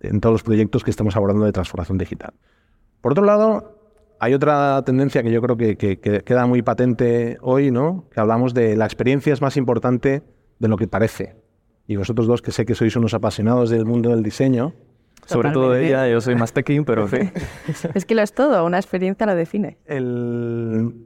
en 0.00 0.20
todos 0.20 0.34
los 0.34 0.42
proyectos 0.42 0.84
que 0.84 0.90
estamos 0.90 1.16
abordando 1.16 1.44
de 1.46 1.52
transformación 1.52 1.96
digital. 1.98 2.34
Por 3.00 3.12
otro 3.12 3.24
lado, 3.24 3.78
hay 4.20 4.34
otra 4.34 4.82
tendencia 4.84 5.22
que 5.22 5.30
yo 5.32 5.40
creo 5.40 5.56
que, 5.56 5.76
que- 5.76 5.98
que 6.00 6.20
queda 6.22 6.46
muy 6.46 6.62
patente 6.62 7.38
hoy, 7.40 7.70
¿no? 7.70 8.04
Que 8.12 8.20
hablamos 8.20 8.52
de 8.54 8.76
la 8.76 8.84
experiencia 8.84 9.32
es 9.32 9.40
más 9.40 9.56
importante 9.56 10.22
de 10.58 10.68
lo 10.68 10.76
que 10.76 10.86
parece. 10.88 11.36
Y 11.86 11.96
vosotros 11.96 12.26
dos, 12.26 12.42
que 12.42 12.50
sé 12.50 12.66
que 12.66 12.74
sois 12.74 12.96
unos 12.96 13.14
apasionados 13.14 13.70
del 13.70 13.84
mundo 13.86 14.10
del 14.10 14.22
diseño, 14.22 14.74
Sobre 15.24 15.50
todo 15.50 15.74
ella, 15.76 16.08
yo 16.08 16.20
soy 16.20 16.34
más 16.34 16.52
tequín, 16.52 16.84
pero 16.84 17.06
sí. 17.08 17.18
Es 17.94 18.04
que 18.04 18.14
lo 18.14 18.22
es 18.22 18.32
todo, 18.32 18.64
una 18.66 18.78
experiencia 18.78 19.24
lo 19.26 19.34
define. 19.36 19.78
el... 19.86 21.05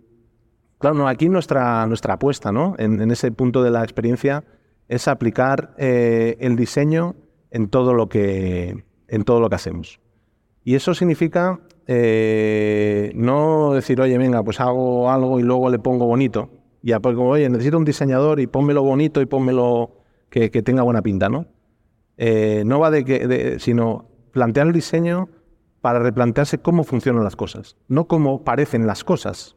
Claro, 0.80 0.96
no, 0.96 1.08
aquí 1.08 1.28
nuestra, 1.28 1.86
nuestra 1.86 2.14
apuesta, 2.14 2.52
¿no? 2.52 2.74
En, 2.78 3.10
ese 3.10 3.30
punto 3.32 3.62
de 3.62 3.70
la 3.70 3.82
experiencia 3.82 4.44
es 4.88 5.08
aplicar 5.08 5.74
eh, 5.76 6.38
el 6.40 6.56
diseño 6.56 7.16
en 7.50 7.68
todo 7.68 7.92
lo 7.92 8.08
que, 8.08 8.82
en 9.06 9.24
todo 9.24 9.40
lo 9.40 9.50
que 9.50 9.56
hacemos. 9.56 10.00
Y 10.64 10.76
eso 10.76 10.94
significa 10.94 11.60
eh, 11.86 13.12
no 13.14 13.74
decir, 13.74 14.00
oye, 14.00 14.16
venga, 14.16 14.42
pues 14.42 14.58
hago 14.58 15.10
algo 15.10 15.38
y 15.38 15.42
luego 15.42 15.68
le 15.68 15.78
pongo 15.78 16.06
bonito. 16.06 16.48
Ya, 16.80 16.98
pues 16.98 17.14
como, 17.14 17.28
oye, 17.28 17.46
necesito 17.50 17.76
un 17.76 17.84
diseñador 17.84 18.40
y 18.40 18.46
pónmelo 18.46 18.82
bonito 18.82 19.20
y 19.20 19.26
pónmelo 19.26 19.98
que, 20.30 20.50
que 20.50 20.62
tenga 20.62 20.82
buena 20.82 21.02
pinta, 21.02 21.28
¿no? 21.28 21.44
Eh, 22.16 22.62
no 22.64 22.80
va 22.80 22.90
de 22.90 23.04
que, 23.04 23.28
de- 23.28 23.58
sino 23.58 24.06
plantear 24.32 24.66
el 24.68 24.72
diseño 24.72 25.28
para 25.82 25.98
replantearse 25.98 26.56
cómo 26.56 26.84
funcionan 26.84 27.22
las 27.22 27.36
cosas, 27.36 27.76
no 27.86 28.06
cómo 28.06 28.44
parecen 28.44 28.86
las 28.86 29.04
cosas, 29.04 29.56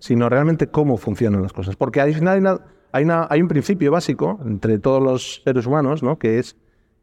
Sino 0.00 0.28
realmente 0.28 0.66
cómo 0.66 0.96
funcionan 0.96 1.42
las 1.42 1.52
cosas. 1.52 1.76
Porque 1.76 2.00
al 2.00 2.12
final 2.12 2.62
hay 2.92 3.42
un 3.42 3.48
principio 3.48 3.92
básico 3.92 4.40
entre 4.44 4.78
todos 4.78 5.02
los 5.02 5.42
seres 5.44 5.66
humanos, 5.66 6.02
¿no? 6.02 6.18
que 6.18 6.38
es 6.38 6.56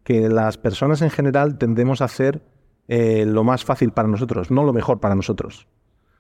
que 0.04 0.30
las 0.30 0.58
personas 0.58 1.02
en 1.02 1.10
general 1.10 1.58
tendemos 1.58 2.02
a 2.02 2.06
hacer 2.06 2.42
eh, 2.88 3.26
lo 3.26 3.44
más 3.44 3.66
fácil 3.66 3.92
para 3.92 4.08
nosotros, 4.08 4.52
no 4.52 4.64
lo 4.64 4.74
mejor 4.74 5.00
para 5.00 5.16
nosotros. 5.16 5.68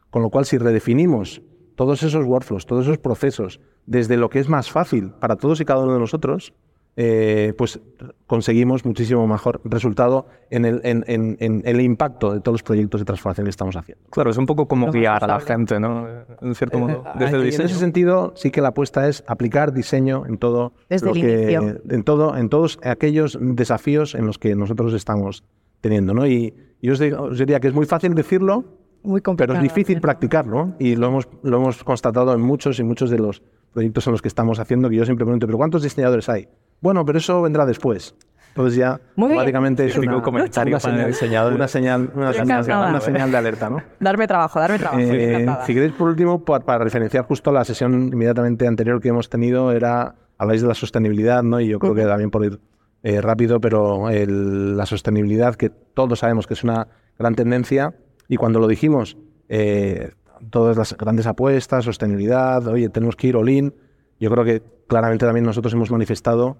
Con 0.10 0.22
lo 0.22 0.30
cual, 0.30 0.45
si 0.45 0.57
redefinimos 0.57 1.42
todos 1.75 2.04
esos 2.04 2.25
workflows, 2.25 2.66
todos 2.66 2.86
esos 2.86 2.98
procesos, 2.98 3.60
desde 3.86 4.18
lo 4.18 4.30
que 4.30 4.40
es 4.40 4.50
más 4.50 4.72
fácil 4.72 5.12
para 5.12 5.36
todos 5.36 5.62
y 5.62 5.66
cada 5.66 5.83
uno 5.83 5.94
de 5.94 6.00
nosotros, 6.00 6.54
eh, 7.00 7.54
pues 7.58 7.80
conseguimos 8.26 8.84
muchísimo 8.84 9.28
mejor 9.28 9.62
resultado 9.64 10.26
en 10.50 10.66
el, 10.66 10.82
en- 10.84 11.04
en- 11.08 11.38
en 11.40 11.62
el 11.64 11.80
impacto 11.80 12.34
de 12.34 12.40
todos 12.42 12.56
los 12.56 12.64
proyectos 12.64 13.00
de 13.02 13.06
transformación 13.06 13.46
que 13.46 13.52
estamos 13.52 13.76
haciendo. 13.76 14.04
Claro, 14.10 14.32
es 14.32 14.38
un 14.38 14.48
poco 14.48 14.68
como 14.68 14.92
guiar 14.92 15.24
a 15.24 15.28
la 15.28 15.40
gente, 15.40 15.80
¿no? 15.80 16.08
En 16.42 16.56
cierto 16.56 16.80
modo, 16.80 17.04
Eh, 17.06 17.20
desde 17.20 17.38
el 17.38 17.44
diseño. 17.44 17.64
En 17.66 17.70
ese 17.70 17.80
sentido, 17.80 18.34
sí 18.36 18.50
que 18.50 18.62
la 18.62 18.70
apuesta 18.70 19.08
es 19.08 19.24
aplicar 19.28 19.74
diseño 19.74 20.26
en 20.26 20.38
todo 20.40 20.74
Desde 20.90 21.06
lo 21.06 21.14
el 21.14 21.22
que- 21.22 21.42
inicio. 21.54 21.82
en 21.88 22.04
todo, 22.04 22.36
en 22.36 22.50
todos 22.50 22.80
aquellos 22.84 23.38
desafíos 23.40 24.16
en 24.16 24.26
los 24.26 24.40
que 24.40 24.56
nosotros 24.56 24.94
estamos 24.94 25.44
teniendo, 25.82 26.16
¿no? 26.16 26.26
Y 26.26 26.56
yo 26.82 26.94
os, 26.94 27.00
digo- 27.00 27.22
os 27.26 27.38
diría 27.38 27.60
que 27.60 27.68
es 27.68 27.74
muy 27.76 27.86
fácil 27.86 28.16
decirlo, 28.16 28.66
Muy 29.04 29.21
pero 29.38 29.54
es 29.54 29.62
difícil 29.62 30.02
practicarlo 30.02 30.74
y 30.80 30.95
lo 30.95 31.07
hemos, 31.07 31.28
lo 31.44 31.57
hemos 31.57 31.83
constatado 31.83 32.33
en 32.33 32.42
muchos 32.42 32.80
y 32.80 32.83
muchos 32.83 33.12
de 33.12 33.19
los 33.19 33.44
proyectos 33.71 34.07
en 34.07 34.14
los 34.14 34.21
que 34.24 34.28
estamos 34.28 34.60
haciendo, 34.60 34.90
que 34.90 34.95
yo 34.95 35.06
siempre 35.06 35.24
pregunto, 35.26 35.45
¿pero 35.45 35.57
cuántos 35.60 35.83
diseñadores 35.83 36.28
hay? 36.30 36.48
Bueno, 36.81 37.06
pero 37.06 37.18
eso 37.18 37.42
vendrá 37.42 37.66
después. 37.66 38.16
Entonces 38.50 38.76
ya 38.78 39.00
Muy 39.16 39.28
bien. 39.28 39.40
automáticamente 39.40 39.86
es 39.86 39.96
una, 39.98 40.19
comentario 40.22 40.72
una 40.72 40.80
señal, 41.14 41.54
una 41.54 41.68
señal, 41.68 42.12
una 42.16 42.34
señal- 42.34 42.60
encantada. 42.62 42.90
una 42.90 43.02
señal 43.02 43.31
de 43.31 43.38
alerta, 43.38 43.69
¿no? 43.69 43.84
Darme 44.00 44.26
trabajo, 44.28 44.60
darme 44.60 44.80
trabajo. 44.80 45.00
Eh, 45.00 45.46
si 45.68 45.74
queréis, 45.76 45.94
por 45.94 46.10
último, 46.10 46.44
pa- 46.44 46.60
para, 46.62 46.84
referenciar 46.84 47.26
justo 47.26 47.52
la 47.52 47.64
sesión 47.66 48.10
inmediatamente 48.12 48.66
anterior 48.68 49.00
que 49.00 49.10
hemos 49.10 49.30
tenido, 49.30 49.72
era 49.72 50.16
habláis 50.40 50.62
de 50.64 50.68
la 50.68 50.74
sostenibilidad, 50.74 51.44
¿no? 51.44 51.60
Y 51.60 51.68
yo 51.68 51.78
creo 51.78 51.94
que 51.94 52.04
también 52.06 52.31
por 52.31 52.46
ir 52.46 52.60
eh, 53.04 53.22
rápido, 53.22 53.60
pero 53.62 54.10
el- 54.10 54.76
la 54.76 54.88
sostenibilidad, 54.88 55.54
que 55.54 55.69
todos 55.69 56.18
sabemos 56.19 56.48
que 56.48 56.56
es 56.56 56.64
una 56.64 56.88
gran 57.19 57.36
tendencia, 57.36 57.94
y 58.28 58.38
cuando 58.38 58.60
lo 58.60 58.68
dijimos, 58.68 59.18
eh, 59.50 60.14
todas 60.50 60.76
las 60.78 60.98
grandes 60.98 61.28
apuestas, 61.28 61.86
sostenibilidad, 61.86 62.66
oye, 62.68 62.90
tenemos 62.90 63.16
que 63.16 63.28
ir 63.28 63.36
all 63.36 63.50
in, 63.50 63.74
yo 64.19 64.31
creo 64.31 64.44
que 64.44 64.64
claramente 64.88 65.26
también 65.26 65.46
nosotros 65.46 65.74
hemos 65.74 65.92
manifestado 65.92 66.58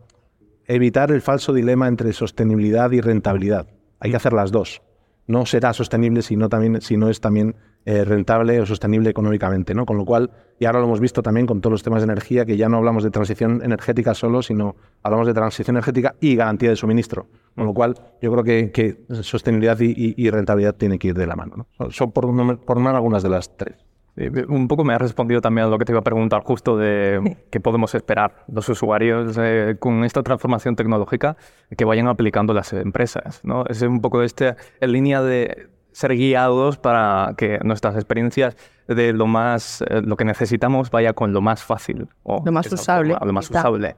evitar 0.66 1.12
el 1.12 1.22
falso 1.22 1.54
dilema 1.54 1.88
entre 1.88 2.14
sostenibilidad 2.14 2.92
y 2.92 3.02
rentabilidad. 3.02 3.68
Hay 4.00 4.12
que 4.12 4.18
hacer 4.18 4.34
las 4.34 4.52
dos. 4.52 4.82
No 5.26 5.46
será 5.46 5.74
sostenible 5.74 6.22
si 6.22 6.38
no, 6.38 6.48
también, 6.50 6.82
si 6.82 6.96
no 6.96 7.10
es 7.10 7.20
también 7.20 7.56
eh, 7.86 8.06
rentable 8.06 8.60
o 8.62 8.66
sostenible 8.66 9.10
económicamente. 9.10 9.74
¿no? 9.74 9.86
Con 9.86 9.98
lo 9.98 10.06
cual, 10.06 10.32
y 10.60 10.66
ahora 10.66 10.80
lo 10.80 10.86
hemos 10.86 11.00
visto 11.00 11.22
también 11.22 11.46
con 11.48 11.60
todos 11.62 11.72
los 11.72 11.84
temas 11.84 12.02
de 12.02 12.06
energía, 12.06 12.46
que 12.46 12.56
ya 12.58 12.70
no 12.70 12.78
hablamos 12.78 13.04
de 13.04 13.12
transición 13.12 13.62
energética 13.64 14.14
solo, 14.14 14.42
sino 14.42 14.76
hablamos 15.04 15.28
de 15.28 15.34
transición 15.34 15.76
energética 15.76 16.16
y 16.22 16.36
garantía 16.36 16.70
de 16.70 16.76
suministro. 16.76 17.28
Con 17.56 17.66
lo 17.66 17.74
cual, 17.74 17.96
yo 18.22 18.32
creo 18.32 18.44
que, 18.44 19.06
sostenibilidad 19.22 19.78
y, 19.80 20.30
rentabilidad 20.30 20.76
tienen 20.76 21.00
que 21.00 21.10
ir 21.10 21.16
de 21.16 21.28
la 21.28 21.36
mano. 21.36 21.68
¿no? 21.78 21.92
Son- 21.92 22.12
por, 22.12 22.60
por 22.60 22.88
algunas 22.88 23.24
de 23.24 23.30
las 23.30 23.56
tres. 23.58 23.87
Sí, 24.18 24.30
un 24.48 24.68
poco 24.68 24.84
me 24.84 24.94
ha 24.94 24.98
respondido 24.98 25.42
también 25.42 25.68
a 25.68 25.70
lo 25.70 25.78
que 25.78 25.86
te 25.86 25.92
iba 25.92 26.00
a 26.00 26.04
preguntar 26.04 26.42
justo 26.44 26.76
de 26.76 27.38
qué 27.52 27.60
podemos 27.60 27.94
esperar 27.94 28.46
los 28.52 28.68
usuarios 28.68 29.38
eh, 29.40 29.76
con 29.80 30.04
esta 30.04 30.24
transformación 30.24 30.76
tecnológica 30.76 31.38
que 31.78 31.86
vayan 31.86 32.08
aplicando 32.08 32.54
las 32.54 32.74
empresas, 32.74 33.42
¿no? 33.44 33.64
Es 33.68 33.84
un 33.84 34.02
poco 34.02 34.24
este, 34.24 34.56
en 34.82 34.92
línea 34.92 35.22
de 35.22 35.70
ser 35.92 36.16
guiados 36.16 36.78
para 36.78 37.36
que 37.38 37.60
nuestras 37.64 37.96
experiencias 37.96 38.56
de 38.88 39.14
lo 39.14 39.28
más, 39.28 39.84
eh, 39.84 40.02
lo 40.04 40.16
que 40.16 40.26
necesitamos 40.26 40.90
vaya 40.90 41.14
con 41.14 41.34
lo 41.34 41.42
más 41.42 41.64
fácil. 41.64 42.08
o 42.24 42.42
Lo 42.44 42.52
más 42.52 42.72
usable, 42.72 43.14
forma, 43.14 43.26
lo 43.26 43.34
más 43.34 43.50
usable. 43.50 43.96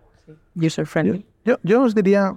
User 0.56 0.86
friendly. 0.86 1.26
Yo, 1.46 1.58
yo 1.64 1.82
os 1.82 1.96
diría 1.96 2.36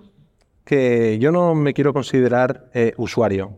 que 0.65 1.19
yo 1.19 1.33
no 1.33 1.55
me 1.55 1.75
quiero 1.75 1.93
considerar 1.93 2.71
eh, 2.75 2.93
usuario. 2.97 3.53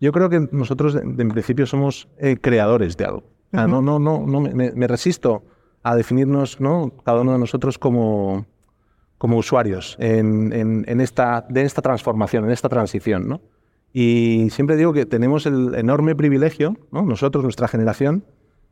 yo 0.00 0.12
creo 0.12 0.28
que 0.28 0.48
nosotros, 0.50 0.94
en 0.94 1.28
principio, 1.28 1.66
somos 1.66 2.08
eh, 2.18 2.36
creadores 2.40 2.96
de 2.96 3.04
algo. 3.04 3.33
No, 3.54 3.80
no, 3.80 3.98
no, 3.98 4.26
no 4.26 4.40
me, 4.40 4.86
resisto 4.86 5.44
a 5.82 5.94
definirnos, 5.94 6.60
¿no? 6.60 6.92
cada 7.04 7.20
uno 7.20 7.32
de 7.32 7.38
nosotros, 7.38 7.78
como, 7.78 8.46
como 9.18 9.38
usuarios 9.38 9.96
en, 10.00 10.52
en, 10.52 11.00
esta, 11.00 11.46
de 11.48 11.62
esta 11.62 11.82
transformación, 11.82 12.44
en 12.44 12.50
esta 12.50 12.68
transición. 12.68 13.28
¿no? 13.28 13.40
Y 13.92 14.48
siempre 14.50 14.76
digo 14.76 14.92
que 14.92 15.06
tenemos 15.06 15.46
el 15.46 15.74
enorme 15.74 16.16
privilegio, 16.16 16.76
¿no? 16.90 17.02
nosotros, 17.02 17.44
nuestra 17.44 17.68
generación, 17.68 18.24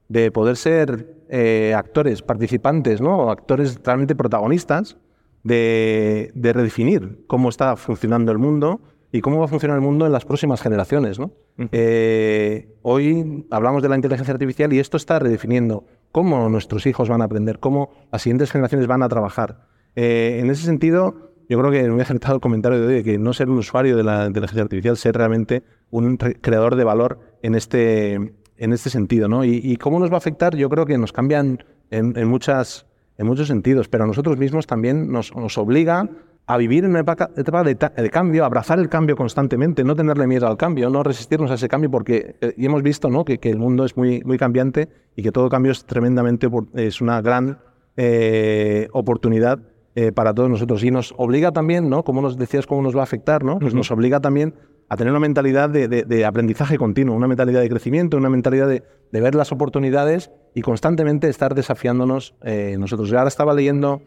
de 0.09 0.31
poder 0.31 0.57
ser 0.57 1.17
eh, 1.29 1.75
actores, 1.77 2.23
participantes, 2.23 3.01
¿no? 3.01 3.31
actores 3.31 3.79
realmente 3.85 4.15
protagonistas 4.15 4.97
de, 5.45 6.31
de, 6.35 6.53
redefinir 6.53 7.25
cómo 7.27 7.49
está 7.49 7.77
funcionando 7.77 8.31
el 8.33 8.39
mundo 8.39 8.81
y 9.12 9.21
cómo 9.21 9.38
va 9.38 9.45
a 9.45 9.49
funcionar 9.49 9.76
el 9.76 9.83
mundo 9.83 10.07
en 10.07 10.12
las 10.12 10.25
próximas 10.25 10.62
generaciones. 10.62 11.19
¿no? 11.19 11.33
Eh, 11.71 12.75
hoy 12.81 13.47
hablamos 13.50 13.83
de 13.83 13.90
la 13.90 13.97
inteligencia 13.97 14.33
artificial 14.33 14.73
y 14.73 14.78
esto 14.78 14.97
está 14.97 15.19
redefiniendo 15.19 15.85
cómo 16.11 16.49
nuestros 16.49 16.87
hijos 16.87 17.11
van 17.11 17.21
a 17.21 17.26
aprender, 17.26 17.59
cómo 17.59 17.90
las 18.11 18.23
siguientes 18.23 18.50
generaciones 18.50 18.87
van 18.87 19.02
a 19.02 19.09
trabajar. 19.11 19.66
Eh, 19.97 20.38
en 20.40 20.49
ese 20.50 20.64
sentido, 20.64 21.31
yo 21.47 21.59
creo 21.59 21.71
que 21.71 21.83
me 21.90 21.99
he 21.99 22.02
acertado 22.02 22.35
el 22.35 22.40
comentario 22.40 22.81
de 22.81 22.87
hoy 22.87 22.95
de 22.95 23.04
que 23.04 23.19
no 23.19 23.35
ser 23.35 23.50
un 23.50 23.59
usuario 23.59 23.99
de 23.99 24.02
la 24.02 24.26
inteligencia 24.26 24.62
artificial, 24.62 24.97
ser 24.97 25.14
realmente 25.14 25.62
un 25.90 26.16
creador 26.16 26.76
de 26.76 26.85
valor 26.85 27.21
en 27.42 27.54
este, 27.54 28.14
en 28.14 28.73
este 28.73 28.88
sentido, 28.88 29.28
¿no? 29.28 29.45
Y, 29.45 29.76
cómo 29.76 30.00
nos 30.00 30.11
va 30.11 30.14
a 30.14 30.19
afectar, 30.19 30.57
yo 30.57 30.71
creo 30.71 30.87
que 30.87 30.97
nos 30.97 31.12
cambian 31.12 31.64
en, 31.90 32.26
muchas, 32.26 32.87
en 33.19 33.26
muchos 33.26 33.49
sentidos, 33.49 33.88
pero 33.88 34.04
a 34.04 34.07
nosotros 34.07 34.38
mismos 34.38 34.66
también 34.66 35.12
nos, 35.12 35.37
nos 35.37 35.59
obliga 35.59 36.09
a 36.52 36.59
vivir 36.59 36.85
en 36.85 36.90
una 36.90 37.00
etapa, 37.00 37.64
de, 37.64 38.11
cambio, 38.11 38.44
abrazar 38.44 38.78
el 38.78 38.90
cambio 38.90 39.16
constantemente, 39.16 39.85
no 39.85 39.97
tenerle 39.97 40.26
miedo 40.26 40.47
al 40.47 40.59
cambio, 40.59 40.90
no 40.90 41.02
resistirnos 41.02 41.50
a 41.50 41.54
ese 41.54 41.66
cambio, 41.66 41.90
porque 41.90 42.37
eh, 42.42 42.52
y 42.59 42.66
hemos 42.66 42.82
visto 42.82 43.09
¿no? 43.09 43.25
que, 43.25 43.38
el 43.42 43.59
mundo 43.59 43.87
es 43.87 43.97
muy, 43.97 44.23
muy 44.25 44.37
cambiante 44.37 44.90
y 45.16 45.23
que 45.23 45.32
todo 45.32 45.49
cambio 45.49 45.73
es 45.73 45.87
tremendamente, 45.87 46.49
es 46.75 47.00
una 47.00 47.23
gran 47.23 47.59
eh, 47.97 48.88
oportunidad 48.92 49.61
eh, 49.94 50.12
para 50.12 50.35
todos 50.35 50.50
nosotros. 50.50 50.85
Y 50.85 50.90
nos 50.90 51.14
obliga 51.16 51.52
también, 51.52 51.88
¿no? 51.88 52.02
como 52.04 52.21
nos 52.21 52.37
decías, 52.37 52.66
cómo 52.66 52.82
nos 52.82 52.94
va 52.94 53.00
a 53.00 53.04
afectar, 53.04 53.44
¿no? 53.44 53.59
Pues 53.59 53.73
nos 53.73 53.90
obliga 53.90 54.21
también 54.21 54.54
a 54.90 54.97
tener 54.97 55.11
una 55.11 55.21
mentalidad 55.21 55.71
de, 55.71 56.25
aprendizaje 56.26 56.76
continuo, 56.76 57.16
una 57.16 57.26
mentalidad 57.26 57.62
de 57.62 57.71
crecimiento, 57.71 58.18
una 58.18 58.28
mentalidad 58.28 58.68
de, 58.68 58.82
ver 59.11 59.35
las 59.35 59.50
oportunidades 59.50 60.30
y 60.54 60.61
constantemente 60.61 61.30
estar 61.30 61.54
desafiándonos 61.54 62.35
eh, 62.42 62.76
nosotros. 62.78 63.09
Yo 63.09 63.16
ahora 63.16 63.28
estaba 63.28 63.54
leyendo 63.54 64.02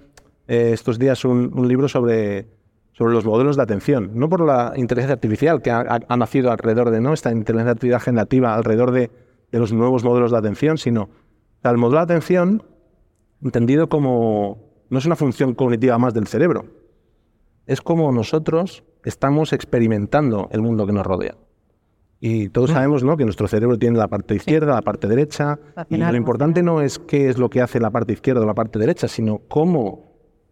eh, 0.48 0.72
estos 0.74 1.00
días 1.00 1.26
un, 1.26 1.68
libro 1.68 1.88
sobre, 1.88 2.48
sobre 2.94 3.14
los 3.14 3.26
modelos 3.26 3.56
de 3.56 3.64
atención, 3.64 4.12
no 4.14 4.30
por 4.30 4.46
la 4.46 4.74
inteligencia 4.76 5.14
artificial 5.14 5.62
que 5.62 5.72
ha, 5.72 6.00
nacido 6.18 6.52
alrededor 6.52 6.92
de 6.92 7.02
¿no? 7.02 7.14
esta 7.14 7.32
inteligencia 7.32 7.72
artificial 7.72 8.02
generativa, 8.02 8.54
alrededor 8.54 8.92
de, 8.92 9.10
los 9.52 9.72
nuevos 9.72 10.04
modelos 10.04 10.32
de 10.32 10.38
atención, 10.38 10.78
sino 10.78 11.10
el 11.64 11.78
modelo 11.78 12.00
de 12.00 12.04
atención 12.04 12.64
entendido 13.42 13.88
como 13.88 14.86
no 14.90 15.00
es 15.00 15.06
una 15.06 15.16
función 15.16 15.54
cognitiva 15.56 15.98
más 15.98 16.14
del 16.14 16.28
cerebro, 16.28 16.66
es 17.66 17.82
como 17.82 18.12
nosotros 18.12 18.84
estamos 19.04 19.54
experimentando 19.54 20.50
el 20.52 20.62
mundo 20.62 20.86
que 20.86 20.94
nos 20.94 21.06
rodea. 21.06 21.36
Y 22.20 22.50
todos 22.50 22.72
sabemos 22.72 23.04
¿no? 23.04 23.18
que 23.18 23.24
nuestro 23.24 23.48
cerebro 23.48 23.78
tiene 23.78 23.98
la 23.98 24.08
parte 24.08 24.36
izquierda, 24.36 24.74
la 24.74 24.82
parte 24.82 25.08
derecha. 25.08 25.60
Y 25.90 25.98
lo 25.98 26.16
importante 26.16 26.64
no 26.64 26.82
es 26.82 26.98
qué 26.98 27.30
es 27.30 27.38
lo 27.38 27.50
que 27.50 27.62
hace 27.62 27.80
la 27.80 27.92
parte 27.92 28.14
izquierda 28.14 28.42
o 28.42 28.46
la 28.46 28.54
parte 28.54 28.80
derecha, 28.80 29.08
sino 29.08 29.42
cómo 29.48 30.05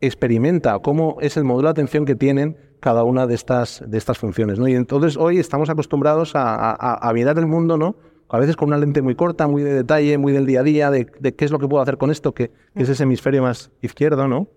experimenta, 0.05 0.77
cómo 0.79 1.17
es 1.21 1.37
el 1.37 1.43
modelo 1.43 1.67
de 1.67 1.71
atención 1.71 2.05
que 2.05 2.15
tienen 2.15 2.57
cada 2.79 3.03
una 3.03 3.27
de 3.27 3.35
estas, 3.35 3.83
de 3.87 3.97
estas 3.97 4.17
funciones. 4.17 4.59
¿no? 4.59 4.67
Y 4.67 4.75
entonces 4.75 5.17
hoy 5.17 5.39
estamos 5.39 5.69
acostumbrados 5.69 6.33
a, 6.35 7.11
mirar 7.13 7.37
el 7.37 7.47
mundo, 7.47 7.77
¿no? 7.77 7.95
a 8.29 8.39
veces 8.39 8.55
con 8.55 8.69
una 8.69 8.77
lente 8.77 9.01
muy 9.01 9.15
corta, 9.15 9.47
muy 9.47 9.63
de 9.63 9.73
detalle, 9.73 10.17
muy 10.17 10.33
del 10.33 10.45
día 10.45 10.61
a 10.61 10.63
día, 10.63 10.91
de, 10.91 11.05
qué 11.05 11.45
es 11.45 11.51
lo 11.51 11.59
que 11.59 11.67
puedo 11.67 11.81
hacer 11.81 11.97
con 11.97 12.09
esto, 12.11 12.33
que, 12.33 12.49
que 12.75 12.83
es 12.83 12.89
ese 12.89 13.03
hemisferio 13.03 13.43
más 13.43 13.71
izquierdo, 13.81 14.27
¿no? 14.27 14.47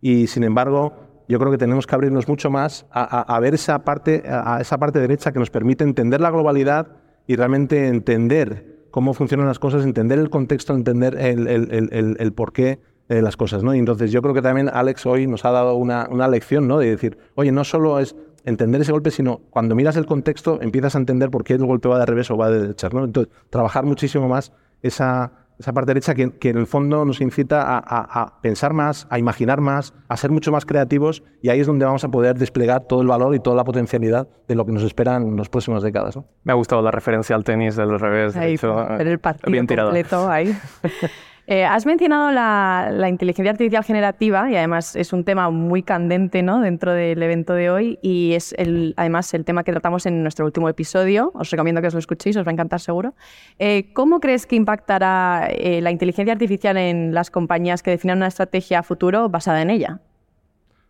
Y 0.00 0.28
sin 0.28 0.44
embargo, 0.44 0.92
yo 1.28 1.38
creo 1.38 1.50
que 1.50 1.58
tenemos 1.58 1.86
que 1.86 1.94
abrirnos 1.94 2.26
mucho 2.26 2.50
más 2.50 2.86
a, 2.90 3.38
ver 3.40 3.54
esa 3.54 3.84
parte, 3.84 4.22
a 4.26 4.60
esa 4.60 4.78
parte 4.78 4.98
derecha 4.98 5.32
que 5.32 5.38
nos 5.38 5.50
permite 5.50 5.84
entender 5.84 6.20
la 6.20 6.30
globalidad 6.30 6.88
y 7.26 7.36
realmente 7.36 7.88
entender 7.88 8.86
cómo 8.90 9.12
funcionan 9.12 9.46
las 9.46 9.58
cosas, 9.58 9.84
entender 9.84 10.18
el 10.18 10.30
contexto, 10.30 10.74
entender 10.74 11.16
el, 11.18 12.32
porqué 12.32 12.80
de 13.08 13.22
las 13.22 13.36
cosas. 13.36 13.62
¿no? 13.62 13.74
Y 13.74 13.78
entonces 13.78 14.12
yo 14.12 14.22
creo 14.22 14.34
que 14.34 14.42
también 14.42 14.70
Alex 14.72 15.06
hoy 15.06 15.26
nos 15.26 15.44
ha 15.44 15.50
dado 15.50 15.74
una, 15.74 16.06
lección 16.28 16.68
¿no? 16.68 16.78
de 16.78 16.90
decir, 16.90 17.18
oye, 17.34 17.52
no 17.52 17.64
solo 17.64 17.98
es 17.98 18.14
entender 18.44 18.80
ese 18.80 18.92
golpe, 18.92 19.10
sino 19.10 19.40
cuando 19.50 19.74
miras 19.74 19.96
el 19.96 20.06
contexto 20.06 20.60
empiezas 20.60 20.94
a 20.94 20.98
entender 20.98 21.30
por 21.30 21.44
qué 21.44 21.54
el 21.54 21.66
golpe 21.66 21.88
va 21.88 21.98
de 21.98 22.06
revés 22.06 22.30
o 22.30 22.36
va 22.36 22.50
de 22.50 22.60
derecha. 22.60 22.88
¿no? 22.92 23.04
Entonces, 23.04 23.32
trabajar 23.50 23.84
muchísimo 23.84 24.28
más 24.28 24.52
esa, 24.82 25.32
esa 25.58 25.72
parte 25.72 25.90
derecha 25.90 26.14
que, 26.14 26.50
en 26.50 26.56
el 26.56 26.66
fondo 26.66 27.04
nos 27.04 27.20
incita 27.20 27.62
a, 27.78 28.40
pensar 28.42 28.74
más, 28.74 29.06
a 29.10 29.18
imaginar 29.18 29.60
más, 29.60 29.92
a 30.08 30.16
ser 30.16 30.30
mucho 30.30 30.52
más 30.52 30.64
creativos 30.64 31.22
y 31.42 31.48
ahí 31.48 31.60
es 31.60 31.66
donde 31.66 31.84
vamos 31.84 32.04
a 32.04 32.08
poder 32.08 32.38
desplegar 32.38 32.84
todo 32.84 33.02
el 33.02 33.08
valor 33.08 33.34
y 33.34 33.40
toda 33.40 33.56
la 33.56 33.64
potencialidad 33.64 34.28
de 34.46 34.54
lo 34.54 34.64
que 34.64 34.72
nos 34.72 34.82
espera 34.82 35.16
en 35.16 35.36
las 35.36 35.48
próximas 35.48 35.82
décadas. 35.82 36.18
Me 36.44 36.52
ha 36.52 36.54
gustado 36.54 36.80
la 36.80 36.90
referencia 36.90 37.34
al 37.34 37.44
tenis 37.44 37.74
del 37.74 37.98
revés. 37.98 38.36
Ahí, 38.36 38.56
el 39.00 39.18
partido 39.18 39.50
bien 39.50 39.66
tirado. 39.66 39.88
completo 39.88 40.28
ahí. 40.30 40.56
Eh, 41.50 41.64
has 41.64 41.86
mencionado 41.86 42.30
la, 42.30 43.08
inteligencia 43.08 43.50
artificial 43.50 43.82
generativa 43.82 44.50
y 44.50 44.56
además 44.56 44.94
es 44.94 45.14
un 45.14 45.24
tema 45.24 45.48
muy 45.48 45.82
candente 45.82 46.42
¿no? 46.42 46.60
dentro 46.60 46.92
del 46.92 47.22
evento 47.22 47.54
de 47.54 47.70
hoy 47.70 47.98
y 48.02 48.34
es 48.34 48.54
además 48.96 49.32
el 49.32 49.46
tema 49.46 49.64
que 49.64 49.72
tratamos 49.72 50.04
en 50.04 50.22
nuestro 50.22 50.44
último 50.44 50.68
episodio. 50.68 51.32
Os 51.34 51.50
recomiendo 51.50 51.80
que 51.80 51.86
os 51.86 51.94
lo 51.94 52.00
escuchéis, 52.00 52.36
os 52.36 52.46
va 52.46 52.50
a 52.50 52.52
encantar 52.52 52.80
seguro. 52.80 53.14
Eh, 53.58 53.94
¿Cómo 53.94 54.20
crees 54.20 54.46
que 54.46 54.56
impactará 54.56 55.48
eh, 55.50 55.80
la 55.80 55.90
inteligencia 55.90 56.34
artificial 56.34 56.76
en 56.76 57.14
las 57.14 57.30
compañías 57.30 57.82
que 57.82 57.92
definan 57.92 58.18
una 58.18 58.26
estrategia 58.26 58.82
futuro 58.82 59.30
basada 59.30 59.62
en 59.62 59.70
ella? 59.70 60.00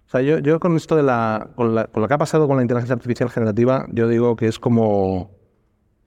O 0.09 0.11
sea, 0.11 0.23
yo, 0.23 0.59
con 0.59 0.75
esto 0.75 0.97
de 0.97 1.05
la 1.05 1.51
con, 1.55 1.73
lo 1.77 2.09
que 2.09 2.15
ha 2.15 2.19
pasado 2.19 2.49
con 2.49 2.57
la 2.57 2.63
inteligencia 2.63 2.95
artificial 2.95 3.31
generativa, 3.31 3.87
yo 3.93 4.09
digo 4.09 4.35
que 4.35 4.49
es 4.49 4.59
como, 4.59 5.31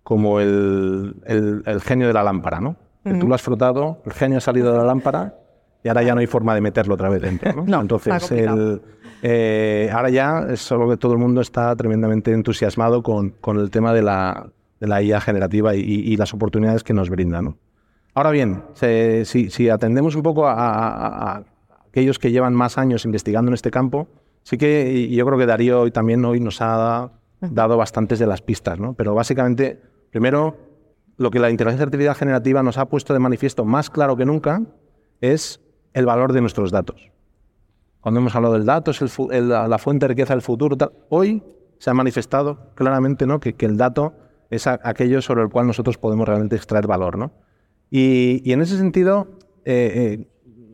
como 0.04 0.42
el, 0.42 1.16
el 1.26 1.82
genio 1.82 2.08
de 2.08 2.14
la 2.14 2.24
lámpara, 2.24 2.60
¿no? 2.60 2.76
Tú 3.04 3.28
lo 3.28 3.36
has 3.36 3.42
frotado, 3.42 4.02
el 4.06 4.14
genio 4.14 4.38
ha 4.38 4.42
salido 4.42 4.72
de 4.72 4.78
la 4.78 4.86
lámpara 4.86 5.36
y 5.84 5.88
ahora 5.88 6.04
ya 6.04 6.14
no 6.14 6.22
hay 6.22 6.28
forma 6.28 6.54
de 6.54 6.62
meterlo 6.62 6.94
otra 6.94 7.10
vez 7.10 7.22
dentro. 7.22 7.64
¿no? 7.66 7.82
Entonces, 7.82 8.32
eh, 9.24 9.90
ahora 9.92 10.10
ya 10.10 10.48
es 10.50 10.62
solo 10.62 10.90
que 10.90 10.98
todo 10.98 11.14
el 11.14 11.20
mundo 11.20 11.42
está 11.42 11.76
tremendamente 11.76 12.32
entusiasmado 12.32 13.02
con, 13.04 13.32
con 13.32 13.60
el 13.60 13.70
tema 13.72 13.94
de 13.94 14.04
la, 14.04 14.48
de 14.80 14.88
la 14.88 15.02
IA 15.02 15.22
generativa 15.22 15.76
y, 15.76 16.16
las 16.18 16.34
oportunidades 16.34 16.84
que 16.84 16.94
nos 16.94 17.10
brinda. 17.10 17.42
¿no? 17.42 17.58
Ahora 18.14 18.32
bien, 18.32 18.64
si, 19.26 19.50
si, 19.50 19.70
atendemos 19.70 20.16
un 20.16 20.24
poco 20.24 20.48
a, 20.48 21.44
aquellos 21.88 22.20
que 22.20 22.32
llevan 22.32 22.54
más 22.54 22.78
años 22.78 23.06
investigando 23.06 23.50
en 23.50 23.54
este 23.54 23.72
campo, 23.72 24.08
sí 24.44 24.58
que 24.58 25.10
yo 25.10 25.26
creo 25.26 25.38
que 25.38 25.46
Darío 25.46 25.82
hoy 25.82 25.92
también 25.92 26.24
hoy 26.26 26.40
nos 26.40 26.62
ha 26.62 27.12
dado 27.40 27.78
bastantes 27.78 28.20
de 28.20 28.28
las 28.28 28.42
pistas, 28.42 28.80
¿no? 28.80 28.94
Pero 28.94 29.14
básicamente, 29.14 29.80
primero, 30.10 30.58
lo 31.18 31.32
que 31.32 31.40
la 31.40 31.50
inteligencia 31.50 31.86
artificial 31.86 32.16
generativa 32.16 32.64
nos 32.64 32.78
ha 32.78 32.86
puesto 32.86 33.14
de 33.14 33.20
manifiesto 33.20 33.66
más 33.66 33.90
claro 33.90 34.16
que 34.18 34.26
nunca 34.26 34.62
es 35.22 35.62
el 35.94 36.06
valor 36.06 36.34
de 36.34 36.42
nuestros 36.42 36.72
datos. 36.72 37.12
Cuando 38.02 38.20
hemos 38.20 38.36
hablado 38.36 38.56
del 38.56 38.66
dato, 38.66 38.92
es 38.92 39.20
la 39.30 39.78
fuente 39.78 40.06
de 40.06 40.08
riqueza 40.10 40.34
del 40.34 40.42
futuro. 40.42 40.76
Hoy 41.10 41.44
se 41.78 41.90
ha 41.90 41.94
manifestado 41.94 42.72
claramente 42.76 43.28
¿no? 43.28 43.40
que, 43.40 43.56
el 43.60 43.78
dato 43.78 44.14
es 44.50 44.68
aquello 44.68 45.22
sobre 45.22 45.44
el 45.44 45.50
cual 45.50 45.68
nosotros 45.68 45.98
podemos 45.98 46.28
realmente 46.28 46.56
extraer 46.56 46.88
valor. 46.88 47.18
¿no? 47.18 47.32
Y, 47.92 48.52
en 48.52 48.62
ese 48.62 48.78
sentido, 48.78 49.28
eh, 49.66 50.20
eh, 50.20 50.28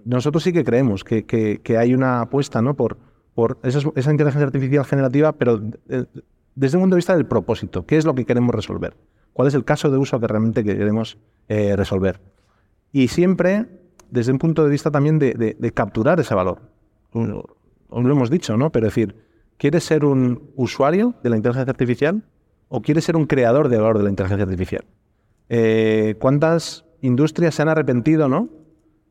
nosotros 0.05 0.43
sí 0.43 0.53
que 0.53 0.63
creemos 0.63 1.03
que, 1.03 1.77
hay 1.77 1.93
una 1.93 2.21
apuesta 2.21 2.61
¿no? 2.61 2.75
por, 2.75 2.97
por 3.35 3.59
esa, 3.63 3.79
esa, 3.95 4.11
inteligencia 4.11 4.45
artificial 4.45 4.85
generativa, 4.85 5.33
pero 5.33 5.61
eh, 5.89 6.05
desde 6.55 6.77
un 6.77 6.83
punto 6.83 6.95
de 6.95 6.99
vista 6.99 7.15
del 7.15 7.25
propósito. 7.25 7.85
¿Qué 7.85 7.97
es 7.97 8.05
lo 8.05 8.15
que 8.15 8.25
queremos 8.25 8.55
resolver? 8.55 8.95
Cuál 9.37 9.49
es 9.49 9.53
el 9.53 9.65
caso 9.65 9.91
de 9.91 9.97
uso 9.97 10.19
que 10.19 10.25
realmente 10.25 10.63
queremos 10.63 11.19
eh, 11.47 11.75
resolver. 11.75 12.19
Y 12.91 13.07
siempre 13.09 13.67
desde 14.09 14.31
un 14.31 14.39
punto 14.39 14.63
de 14.63 14.71
vista 14.71 14.89
también 14.89 15.19
de, 15.19 15.71
capturar 15.75 16.19
ese 16.19 16.33
valor. 16.33 16.59
Lo, 17.13 17.45
lo 17.91 18.11
hemos 18.11 18.31
dicho, 18.31 18.57
¿no? 18.57 18.71
Pero 18.71 18.87
decir, 18.87 19.15
¿quieres 19.57 19.83
ser 19.83 20.05
un 20.05 20.49
usuario 20.55 21.13
de 21.21 21.29
la 21.29 21.37
inteligencia 21.37 21.69
artificial 21.69 22.23
o 22.67 22.81
quieres 22.81 23.03
ser 23.03 23.15
un 23.15 23.27
creador 23.27 23.69
de 23.69 23.77
valor 23.77 23.99
de 23.99 24.05
la 24.05 24.09
inteligencia 24.09 24.43
artificial? 24.43 24.85
Eh, 25.49 26.15
¿Cuántas 26.17 26.85
industrias 27.01 27.53
se 27.53 27.61
han 27.61 27.69
arrepentido, 27.69 28.27
¿no? 28.27 28.49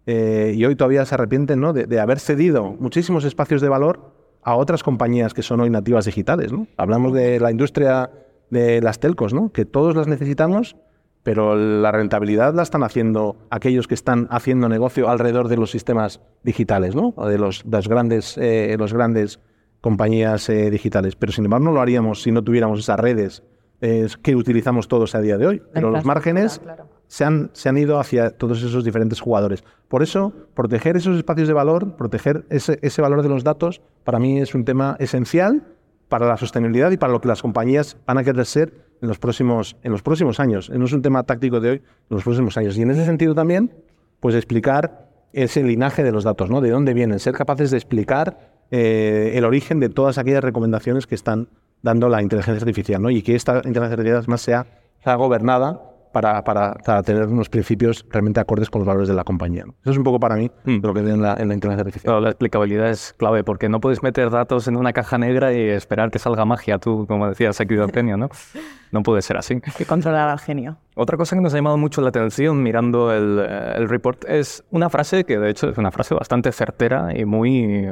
Eh, 0.06 0.54
y 0.56 0.64
hoy 0.64 0.74
todavía 0.74 1.04
se 1.04 1.14
arrepienten, 1.14 1.60
¿no? 1.60 1.72
De, 1.72 2.00
haber 2.00 2.18
cedido 2.18 2.74
muchísimos 2.80 3.22
espacios 3.22 3.60
de 3.60 3.68
valor 3.68 4.12
a 4.42 4.56
otras 4.56 4.82
compañías 4.82 5.34
que 5.34 5.42
son 5.42 5.60
hoy 5.60 5.70
nativas 5.70 6.06
digitales, 6.06 6.50
¿no? 6.50 6.66
Hablamos 6.76 7.12
de 7.12 7.38
la 7.38 7.52
industria 7.52 8.10
de 8.50 8.80
las 8.80 9.00
telcos, 9.00 9.34
¿no? 9.34 9.50
que 9.52 9.64
todos 9.64 9.96
las 9.96 10.06
necesitamos, 10.06 10.76
pero 11.22 11.56
la 11.56 11.90
rentabilidad 11.90 12.54
la 12.54 12.62
están 12.62 12.82
haciendo 12.84 13.36
aquellos 13.50 13.88
que 13.88 13.94
están 13.94 14.28
haciendo 14.30 14.68
negocio 14.68 15.08
alrededor 15.08 15.48
de 15.48 15.56
los 15.56 15.70
sistemas 15.70 16.20
digitales, 16.44 16.94
¿no? 16.94 17.14
de 17.26 17.38
los, 17.38 17.64
las 17.66 17.88
grandes, 17.88 18.38
eh, 18.38 18.76
los 18.78 18.92
grandes 18.92 19.40
compañías 19.80 20.48
eh, 20.48 20.70
digitales. 20.70 21.16
Pero 21.16 21.32
sin 21.32 21.44
embargo 21.44 21.66
no 21.66 21.72
lo 21.72 21.80
haríamos 21.80 22.22
si 22.22 22.30
no 22.30 22.42
tuviéramos 22.42 22.78
esas 22.78 23.00
redes 23.00 23.42
es 23.80 24.16
que 24.16 24.34
utilizamos 24.34 24.88
todos 24.88 25.14
a 25.14 25.20
día 25.20 25.38
de 25.38 25.46
hoy. 25.46 25.62
Pero 25.72 25.90
los 25.90 26.04
márgenes 26.04 26.60
se, 27.08 27.24
han, 27.24 27.50
se 27.52 27.68
han 27.68 27.76
ido 27.76 27.98
hacia 27.98 28.30
todos 28.30 28.62
esos 28.62 28.84
diferentes 28.84 29.20
jugadores. 29.20 29.64
Por 29.88 30.02
eso, 30.02 30.32
proteger 30.54 30.96
esos 30.96 31.16
espacios 31.16 31.48
de 31.48 31.54
valor, 31.54 31.96
proteger 31.96 32.46
ese, 32.50 32.78
ese 32.82 33.02
valor 33.02 33.22
de 33.22 33.28
los 33.28 33.44
datos, 33.44 33.82
para 34.04 34.18
mí 34.18 34.40
es 34.40 34.54
un 34.54 34.64
tema 34.64 34.96
esencial 34.98 35.62
para 36.08 36.26
la 36.26 36.36
sostenibilidad 36.36 36.90
y 36.90 36.96
para 36.96 37.12
lo 37.12 37.20
que 37.20 37.28
las 37.28 37.42
compañías 37.42 37.96
van 38.06 38.18
a 38.18 38.24
querer 38.24 38.46
ser 38.46 38.72
en 39.02 39.08
los 39.08 39.18
próximos, 39.18 39.76
en 39.82 39.92
los 39.92 40.02
próximos 40.02 40.40
años. 40.40 40.70
No 40.70 40.84
es 40.84 40.92
un 40.92 41.02
tema 41.02 41.22
táctico 41.24 41.60
de 41.60 41.70
hoy, 41.70 41.76
en 41.76 42.14
los 42.16 42.24
próximos 42.24 42.56
años. 42.56 42.76
Y 42.76 42.82
en 42.82 42.90
ese 42.90 43.04
sentido 43.04 43.34
también, 43.34 43.72
pues 44.20 44.34
explicar 44.34 45.08
ese 45.32 45.62
linaje 45.62 46.02
de 46.02 46.12
los 46.12 46.24
datos, 46.24 46.48
¿no? 46.48 46.60
De 46.60 46.70
dónde 46.70 46.94
vienen, 46.94 47.18
ser 47.18 47.34
capaces 47.34 47.70
de 47.70 47.76
explicar 47.76 48.52
eh, 48.70 49.32
el 49.34 49.44
origen 49.44 49.80
de 49.80 49.88
todas 49.88 50.18
aquellas 50.18 50.42
recomendaciones 50.42 51.06
que 51.06 51.14
están 51.14 51.48
dando 51.82 52.08
la 52.08 52.22
inteligencia 52.22 52.60
artificial, 52.60 53.02
¿no? 53.02 53.10
Y 53.10 53.22
que 53.22 53.34
esta 53.34 53.56
inteligencia 53.56 53.94
artificial 53.94 54.24
más 54.28 54.40
sea, 54.40 54.66
sea 55.02 55.14
gobernada 55.16 55.95
para, 56.16 56.42
para, 56.42 57.02
tener 57.02 57.26
unos 57.26 57.50
principios 57.50 58.06
realmente 58.08 58.40
acordes 58.40 58.70
con 58.70 58.78
los 58.80 58.86
valores 58.86 59.06
de 59.06 59.14
la 59.14 59.22
compañía. 59.22 59.64
Eso 59.82 59.90
es 59.90 59.98
un 59.98 60.02
poco 60.02 60.18
para 60.18 60.36
mí 60.36 60.50
hmm. 60.64 60.78
lo 60.82 60.94
que 60.94 61.02
veo 61.02 61.14
en 61.14 61.20
la, 61.20 61.34
en 61.34 61.48
la 61.48 61.54
inteligencia 61.54 61.82
artificial. 61.82 62.22
la 62.22 62.30
explicabilidad 62.30 62.88
es 62.88 63.12
clave 63.18 63.44
porque 63.44 63.68
no 63.68 63.80
puedes 63.80 64.02
meter 64.02 64.30
datos 64.30 64.66
en 64.66 64.78
una 64.78 64.94
caja 64.94 65.18
negra 65.18 65.52
y 65.52 65.60
esperar 65.60 66.10
que 66.10 66.18
salga 66.18 66.46
magia, 66.46 66.78
tú, 66.78 67.04
como 67.06 67.28
decías, 67.28 67.60
aquí 67.60 67.74
genio, 67.92 68.16
¿no? 68.16 68.30
No 68.92 69.02
puede 69.02 69.20
ser 69.20 69.36
así. 69.36 69.54
Hay 69.54 69.72
que 69.76 69.84
controlar 69.84 70.28
al 70.28 70.38
genio. 70.38 70.78
Otra 70.94 71.18
cosa 71.18 71.36
que 71.36 71.42
nos 71.42 71.52
ha 71.52 71.56
llamado 71.56 71.76
mucho 71.76 72.00
la 72.00 72.08
atención 72.08 72.62
mirando 72.62 73.12
el, 73.12 73.40
eh, 73.40 73.72
el 73.76 73.88
report 73.88 74.24
es 74.26 74.64
una 74.70 74.88
frase 74.88 75.24
que 75.24 75.38
de 75.38 75.50
hecho 75.50 75.68
es 75.68 75.76
una 75.76 75.90
frase 75.90 76.14
bastante 76.14 76.50
certera 76.50 77.08
y 77.14 77.26
muy, 77.26 77.90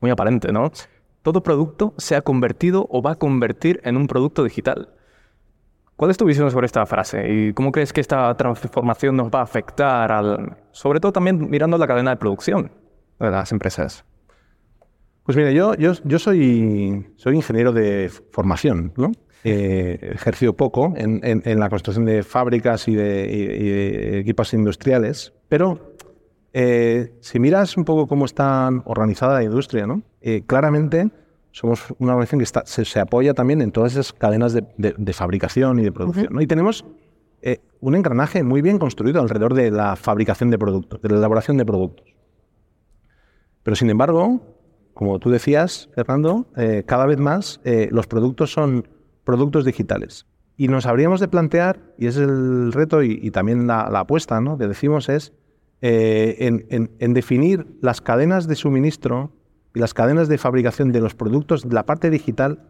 muy 0.00 0.10
aparente, 0.10 0.52
¿no? 0.52 0.70
Todo 1.20 1.42
producto 1.42 1.92
se 1.98 2.14
ha 2.14 2.22
convertido 2.22 2.86
o 2.88 3.02
va 3.02 3.12
a 3.12 3.14
convertir 3.16 3.80
en 3.84 3.98
un 3.98 4.06
producto 4.06 4.42
digital. 4.44 4.95
¿Cuál 5.96 6.10
es 6.10 6.18
tu 6.18 6.26
visión 6.26 6.50
sobre 6.50 6.66
esta 6.66 6.84
frase 6.84 7.26
y 7.32 7.52
cómo 7.54 7.72
crees 7.72 7.92
que 7.92 8.02
esta 8.02 8.34
transformación 8.36 9.16
nos 9.16 9.28
va 9.28 9.40
a 9.40 9.42
afectar, 9.42 10.12
al, 10.12 10.56
sobre 10.70 11.00
todo 11.00 11.12
también 11.12 11.48
mirando 11.48 11.78
la 11.78 11.86
cadena 11.86 12.10
de 12.10 12.16
producción 12.16 12.70
de 13.18 13.30
las 13.30 13.50
empresas? 13.50 14.04
Pues 15.22 15.36
mira, 15.36 15.50
yo, 15.52 15.74
yo, 15.74 15.92
yo 16.04 16.18
soy, 16.18 17.06
soy 17.16 17.36
ingeniero 17.36 17.72
de 17.72 18.10
formación, 18.30 18.92
¿no? 18.96 19.10
Eh, 19.42 20.12
ejercido 20.14 20.54
poco 20.54 20.92
en, 20.96 21.20
en, 21.22 21.60
la 21.60 21.68
construcción 21.70 22.04
de 22.04 22.22
fábricas 22.24 22.88
y 22.88 22.94
de, 22.94 24.18
equipos 24.18 24.52
industriales, 24.54 25.32
pero 25.48 25.94
eh, 26.52 27.14
si 27.20 27.38
miras 27.38 27.76
un 27.76 27.84
poco 27.84 28.06
cómo 28.06 28.24
está 28.24 28.68
organizada 28.84 29.34
la 29.34 29.44
industria, 29.44 29.86
¿no? 29.86 30.02
Eh, 30.20 30.42
claramente 30.46 31.10
somos 31.56 31.86
una 31.98 32.14
organización 32.14 32.40
que 32.66 32.84
se, 32.84 33.00
apoya 33.00 33.32
también 33.32 33.62
en 33.62 33.72
todas 33.72 33.92
esas 33.92 34.12
cadenas 34.12 34.52
de, 34.52 35.12
fabricación 35.14 35.78
y 35.78 35.84
de 35.84 35.90
producción. 35.90 36.38
Y 36.42 36.46
tenemos 36.46 36.84
eh, 37.40 37.60
un 37.80 37.94
engranaje 37.94 38.42
muy 38.42 38.60
bien 38.60 38.78
construido 38.78 39.22
alrededor 39.22 39.54
de 39.54 39.70
la 39.70 39.96
fabricación 39.96 40.50
de 40.50 40.58
productos, 40.58 41.00
de 41.00 41.08
la 41.08 41.16
elaboración 41.16 41.56
de 41.56 41.64
productos. 41.64 42.14
Pero 43.62 43.74
sin 43.74 43.88
embargo, 43.88 44.42
como 44.92 45.18
tú 45.18 45.30
decías, 45.30 45.88
Fernando, 45.94 46.46
eh, 46.58 46.84
cada 46.86 47.06
vez 47.06 47.18
más 47.18 47.62
eh, 47.64 47.88
los 47.90 48.06
productos 48.06 48.52
son 48.52 48.86
productos 49.24 49.64
digitales. 49.64 50.26
Y 50.58 50.68
nos 50.68 50.84
habríamos 50.84 51.20
de 51.20 51.28
plantear, 51.28 51.80
y 51.96 52.06
es 52.06 52.18
el 52.18 52.70
reto 52.70 53.02
y, 53.02 53.30
también 53.30 53.66
la, 53.66 53.84
apuesta 53.84 54.42
¿no? 54.42 54.58
que 54.58 54.68
decimos, 54.68 55.08
es 55.08 55.32
en 55.80 57.14
definir 57.14 57.78
las 57.80 58.02
cadenas 58.02 58.46
de 58.46 58.56
suministro 58.56 59.32
y 59.76 59.78
las 59.78 59.92
cadenas 59.92 60.26
de 60.28 60.38
fabricación 60.38 60.90
de 60.90 61.00
los 61.02 61.14
productos 61.14 61.66
la 61.66 61.84
parte 61.84 62.08
digital 62.08 62.60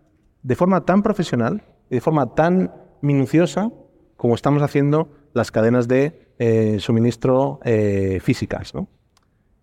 de 0.42 0.56
forma 0.56 0.84
tan 0.84 1.04
profesional 1.04 1.62
y 1.88 1.94
de 1.94 2.00
forma 2.00 2.34
tan 2.34 2.72
minuciosa 3.00 3.70
como 4.16 4.34
estamos 4.34 4.60
haciendo 4.60 5.08
las 5.32 5.52
cadenas 5.52 5.86
de 5.86 6.32
eh, 6.40 6.78
suministro 6.80 7.60
eh, 7.62 8.18
físicas. 8.20 8.72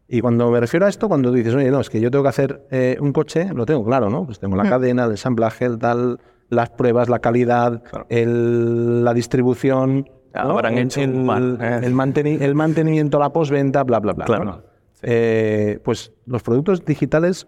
Y 0.08 0.22
cuando 0.22 0.52
me 0.52 0.62
refiero 0.62 0.86
a 0.86 0.90
esto, 0.90 1.10
cuando 1.10 1.34
dices, 1.34 1.54
oye, 1.54 1.70
no, 1.70 1.82
es 1.82 1.90
que 1.90 2.00
yo 2.00 2.10
tengo 2.10 2.24
que 2.24 2.30
hacer 2.30 2.66
eh, 2.72 2.96
un 3.02 3.12
coche, 3.12 3.50
lo 3.54 3.66
tengo 3.66 3.84
claro, 3.84 4.10
¿no? 4.10 4.26
Pues 4.26 4.40
tengo 4.40 4.56
la 4.56 4.64
hmm. 4.64 4.70
cadena, 4.70 5.04
el 5.04 5.12
ensamblaje, 5.12 5.66
el 5.66 5.80
tal, 5.80 6.22
las 6.48 6.70
pruebas, 6.70 7.10
la 7.10 7.20
calidad, 7.20 7.84
la 8.10 9.14
distribución, 9.14 10.10
el, 10.34 11.94
mantenimiento, 11.94 13.20
la 13.20 13.34
postventa, 13.34 13.84
bla, 13.84 14.00
bla, 14.00 14.14
bla. 14.14 14.24
Claro. 14.24 14.73
Eh, 15.04 15.80
pues 15.84 16.14
los 16.26 16.42
productos 16.44 16.86
digitales 16.86 17.48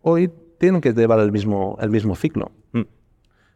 hoy 0.00 0.30
tienen 0.58 0.80
que 0.80 0.92
llevar 0.92 1.20
el 1.20 1.30
mismo, 1.30 1.76
el 1.80 1.90
mismo 1.90 2.16
ciclo. 2.16 2.50
Mm. 2.72 2.82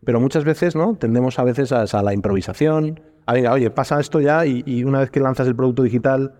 Pero 0.04 0.20
muchas 0.20 0.44
veces, 0.44 0.76
¿no? 0.76 0.96
Tendemos 0.96 1.38
a 1.38 1.44
veces 1.44 1.72
a, 1.72 2.02
la 2.02 2.12
improvisación, 2.12 3.00
a 3.26 3.32
ver, 3.32 3.48
oye, 3.48 3.70
pasa 3.70 3.98
esto 3.98 4.20
ya 4.20 4.44
y, 4.46 4.84
una 4.84 5.00
vez 5.00 5.10
que 5.10 5.20
lanzas 5.20 5.48
el 5.48 5.56
producto 5.56 5.82
digital, 5.82 6.34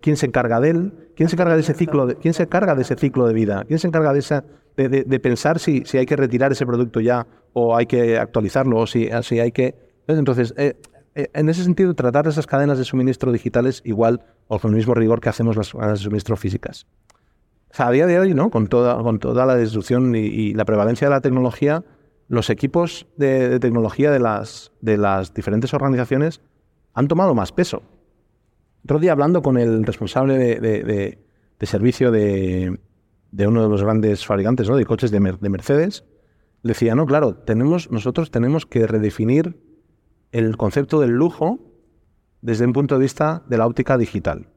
¿quién 0.00 0.16
se 0.16 0.26
encarga 0.26 0.60
de 0.60 0.70
él? 0.70 0.92
¿Quién 1.16 1.28
se 1.28 1.36
encarga 1.36 1.54
de 1.54 1.60
ese 1.60 1.74
ciclo 1.74 2.06
de, 2.06 2.16
¿quién 2.16 2.34
se 2.34 2.44
encarga 2.44 2.74
de, 2.74 2.82
ese 2.82 2.96
ciclo 2.96 3.26
de 3.26 3.34
vida? 3.34 3.64
¿Quién 3.66 3.78
se 3.78 3.88
encarga 3.88 4.12
de, 4.12 4.20
esa, 4.20 4.44
de, 4.76 5.20
pensar 5.20 5.58
si, 5.58 5.82
si, 5.86 5.98
hay 5.98 6.06
que 6.06 6.16
retirar 6.16 6.52
ese 6.52 6.66
producto 6.66 7.00
ya 7.00 7.26
o 7.52 7.76
hay 7.76 7.86
que 7.86 8.18
actualizarlo 8.18 8.78
o 8.78 8.86
si, 8.86 9.08
si 9.22 9.40
hay 9.40 9.50
que... 9.52 9.74
Entonces, 10.06 10.54
eh, 10.56 10.76
en 11.14 11.48
ese 11.48 11.64
sentido, 11.64 11.94
tratar 11.94 12.26
esas 12.26 12.46
cadenas 12.46 12.78
de 12.78 12.84
suministro 12.84 13.32
digitales 13.32 13.82
igual 13.84 14.24
o 14.48 14.58
con 14.58 14.70
el 14.70 14.76
mismo 14.76 14.94
rigor 14.94 15.20
que 15.20 15.28
hacemos 15.28 15.56
las 15.56 15.72
cadenas 15.72 15.98
de 15.98 16.04
suministro 16.04 16.36
físicas. 16.36 16.86
O 17.72 17.74
sea, 17.74 17.88
a 17.88 17.90
día 17.92 18.06
de 18.06 18.18
hoy, 18.18 18.34
¿no? 18.34 18.50
con, 18.50 18.66
toda, 18.66 19.00
con 19.02 19.18
toda 19.18 19.46
la 19.46 19.56
disrupción 19.56 20.14
y, 20.14 20.54
la 20.54 20.64
prevalencia 20.64 21.08
de 21.08 21.14
la 21.14 21.20
tecnología, 21.20 21.84
los 22.28 22.50
equipos 22.50 23.06
de, 23.16 23.58
tecnología 23.60 24.10
de 24.10 24.18
las, 24.18 24.72
de 24.80 24.96
las 24.96 25.34
diferentes 25.34 25.72
organizaciones 25.74 26.40
han 26.94 27.08
tomado 27.08 27.34
más 27.34 27.52
peso. 27.52 27.82
Otro 28.84 28.98
día 28.98 29.12
hablando 29.12 29.42
con 29.42 29.58
el 29.58 29.84
responsable 29.84 30.38
de, 30.38 31.18
servicio 31.62 32.10
de, 32.10 32.78
uno 33.46 33.62
de 33.62 33.68
los 33.68 33.82
grandes 33.82 34.24
fabricantes 34.24 34.66
de 34.66 34.86
coches 34.86 35.10
de, 35.10 35.20
Mercedes, 35.20 36.04
decía, 36.62 36.94
no, 36.94 37.06
claro, 37.06 37.34
tenemos, 37.34 37.90
nosotros 37.90 38.30
tenemos 38.30 38.66
que 38.66 38.86
redefinir 38.86 39.56
el 40.32 40.56
concepto 40.56 41.00
del 41.00 41.10
lujo 41.10 41.58
desde 42.42 42.64
un 42.64 42.72
punto 42.72 42.96
de 42.96 43.02
vista 43.02 43.42
de 43.48 43.58
la 43.58 43.66
óptica 43.66 43.98
digital. 43.98 44.48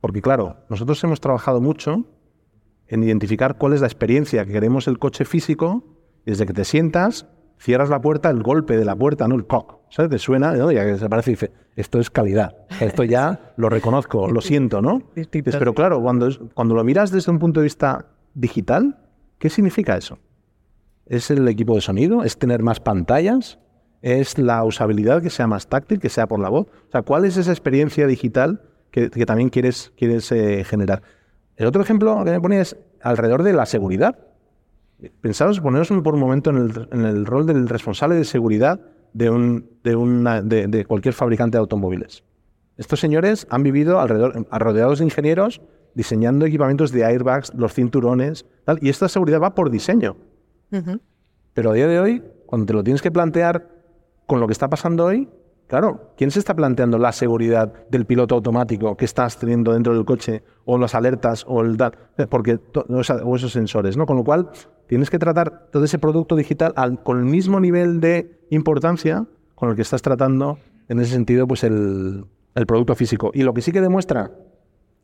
Porque 0.00 0.22
claro, 0.22 0.56
nosotros 0.68 1.02
hemos 1.04 1.20
trabajado 1.20 1.60
mucho 1.60 2.04
en 2.88 3.02
identificar 3.02 3.56
cuál 3.56 3.72
es 3.72 3.80
la 3.80 3.86
experiencia 3.86 4.44
que 4.44 4.52
queremos 4.52 4.88
el 4.88 4.98
coche 4.98 5.24
físico, 5.24 5.84
desde 6.26 6.46
que 6.46 6.52
te 6.52 6.64
sientas, 6.64 7.26
cierras 7.58 7.88
la 7.88 8.00
puerta, 8.00 8.28
el 8.30 8.42
golpe 8.42 8.76
de 8.76 8.84
la 8.84 8.96
puerta, 8.96 9.28
¿no? 9.28 9.36
El 9.36 9.46
cock, 9.46 9.78
¿sabes? 9.88 10.10
Te 10.10 10.18
suena, 10.18 10.52
¿no? 10.52 10.72
Ya 10.72 10.84
que 10.84 10.98
se 10.98 11.08
parece 11.08 11.30
y 11.30 11.34
dice, 11.34 11.52
esto 11.76 12.00
es 12.00 12.10
calidad, 12.10 12.56
esto 12.80 13.04
ya 13.04 13.54
lo 13.56 13.68
reconozco, 13.68 14.28
lo 14.28 14.40
siento, 14.42 14.82
¿no? 14.82 15.02
Pero 15.58 15.74
claro, 15.74 16.02
cuando, 16.02 16.28
cuando 16.54 16.74
lo 16.74 16.84
miras 16.84 17.10
desde 17.10 17.30
un 17.30 17.38
punto 17.38 17.60
de 17.60 17.64
vista 17.64 18.06
digital, 18.34 18.98
¿qué 19.38 19.48
significa 19.48 19.96
eso? 19.96 20.18
¿Es 21.06 21.30
el 21.30 21.46
equipo 21.48 21.74
de 21.74 21.80
sonido? 21.80 22.24
¿Es 22.24 22.38
tener 22.38 22.62
más 22.62 22.80
pantallas? 22.80 23.58
Es 24.02 24.36
la 24.36 24.64
usabilidad 24.64 25.22
que 25.22 25.30
sea 25.30 25.46
más 25.46 25.68
táctil, 25.68 26.00
que 26.00 26.08
sea 26.08 26.26
por 26.26 26.40
la 26.40 26.48
voz. 26.48 26.66
O 26.66 26.90
sea, 26.90 27.02
¿cuál 27.02 27.24
es 27.24 27.36
esa 27.36 27.52
experiencia 27.52 28.06
digital 28.06 28.60
que, 28.90 29.08
también 29.24 29.48
quieres, 29.48 29.92
quieres 29.96 30.30
eh, 30.32 30.64
generar? 30.64 31.02
El 31.56 31.66
otro 31.66 31.82
ejemplo 31.82 32.22
que 32.24 32.32
me 32.32 32.40
ponía 32.40 32.60
es 32.60 32.76
alrededor 33.00 33.44
de 33.44 33.52
la 33.52 33.64
seguridad. 33.64 34.18
Pensaros, 35.20 35.60
poneros 35.60 35.88
por 36.02 36.14
un 36.14 36.20
momento 36.20 36.50
en 36.50 37.04
el, 37.06 37.26
rol 37.26 37.46
del 37.46 37.68
responsable 37.68 38.16
de 38.16 38.24
seguridad 38.24 38.80
de, 39.12 39.30
un, 39.30 39.70
de, 39.82 39.96
una, 39.96 40.42
de, 40.42 40.84
cualquier 40.84 41.14
fabricante 41.14 41.56
de 41.56 41.60
automóviles. 41.60 42.24
Estos 42.76 43.00
señores 43.00 43.46
han 43.50 43.62
vivido 43.62 44.00
alrededor, 44.00 44.46
rodeados 44.50 44.98
de 44.98 45.04
ingenieros 45.04 45.60
diseñando 45.94 46.46
equipamientos 46.46 46.90
de 46.90 47.04
airbags, 47.04 47.52
los 47.54 47.74
cinturones, 47.74 48.46
tal, 48.64 48.78
y 48.80 48.88
esta 48.88 49.08
seguridad 49.08 49.40
va 49.40 49.54
por 49.54 49.70
diseño. 49.70 50.16
Pero 51.52 51.70
a 51.70 51.74
día 51.74 51.86
de 51.86 52.00
hoy, 52.00 52.22
cuando 52.46 52.66
te 52.66 52.72
lo 52.72 52.82
tienes 52.82 53.02
que 53.02 53.10
plantear 53.10 53.71
con 54.32 54.40
lo 54.40 54.46
que 54.46 54.54
está 54.54 54.70
pasando 54.70 55.04
hoy, 55.04 55.28
claro, 55.66 56.14
¿quién 56.16 56.30
se 56.30 56.38
está 56.38 56.56
planteando 56.56 56.96
la 56.96 57.12
seguridad 57.12 57.70
del 57.90 58.06
piloto 58.06 58.34
automático 58.34 58.96
que 58.96 59.04
estás 59.04 59.36
teniendo 59.36 59.74
dentro 59.74 59.92
del 59.92 60.06
coche 60.06 60.42
o 60.64 60.78
las 60.78 60.94
alertas 60.94 61.44
o 61.46 61.60
el 61.60 61.76
porque 62.30 62.58
o 62.88 63.36
esos 63.36 63.52
sensores, 63.52 63.98
¿no? 63.98 64.06
Con 64.06 64.16
lo 64.16 64.24
cual 64.24 64.48
tienes 64.86 65.10
que 65.10 65.18
tratar 65.18 65.66
todo 65.70 65.84
ese 65.84 65.98
producto 65.98 66.34
digital 66.34 66.72
con 67.02 67.18
el 67.18 67.26
mismo 67.26 67.60
nivel 67.60 68.00
de 68.00 68.40
importancia 68.48 69.26
con 69.54 69.68
el 69.68 69.76
que 69.76 69.82
estás 69.82 70.00
tratando 70.00 70.56
en 70.88 70.98
ese 70.98 71.12
sentido 71.12 71.46
pues 71.46 71.62
el, 71.62 72.24
producto 72.66 72.94
físico. 72.94 73.32
Y 73.34 73.42
lo 73.42 73.52
que 73.52 73.60
sí 73.60 73.70
que 73.70 73.82
demuestra 73.82 74.30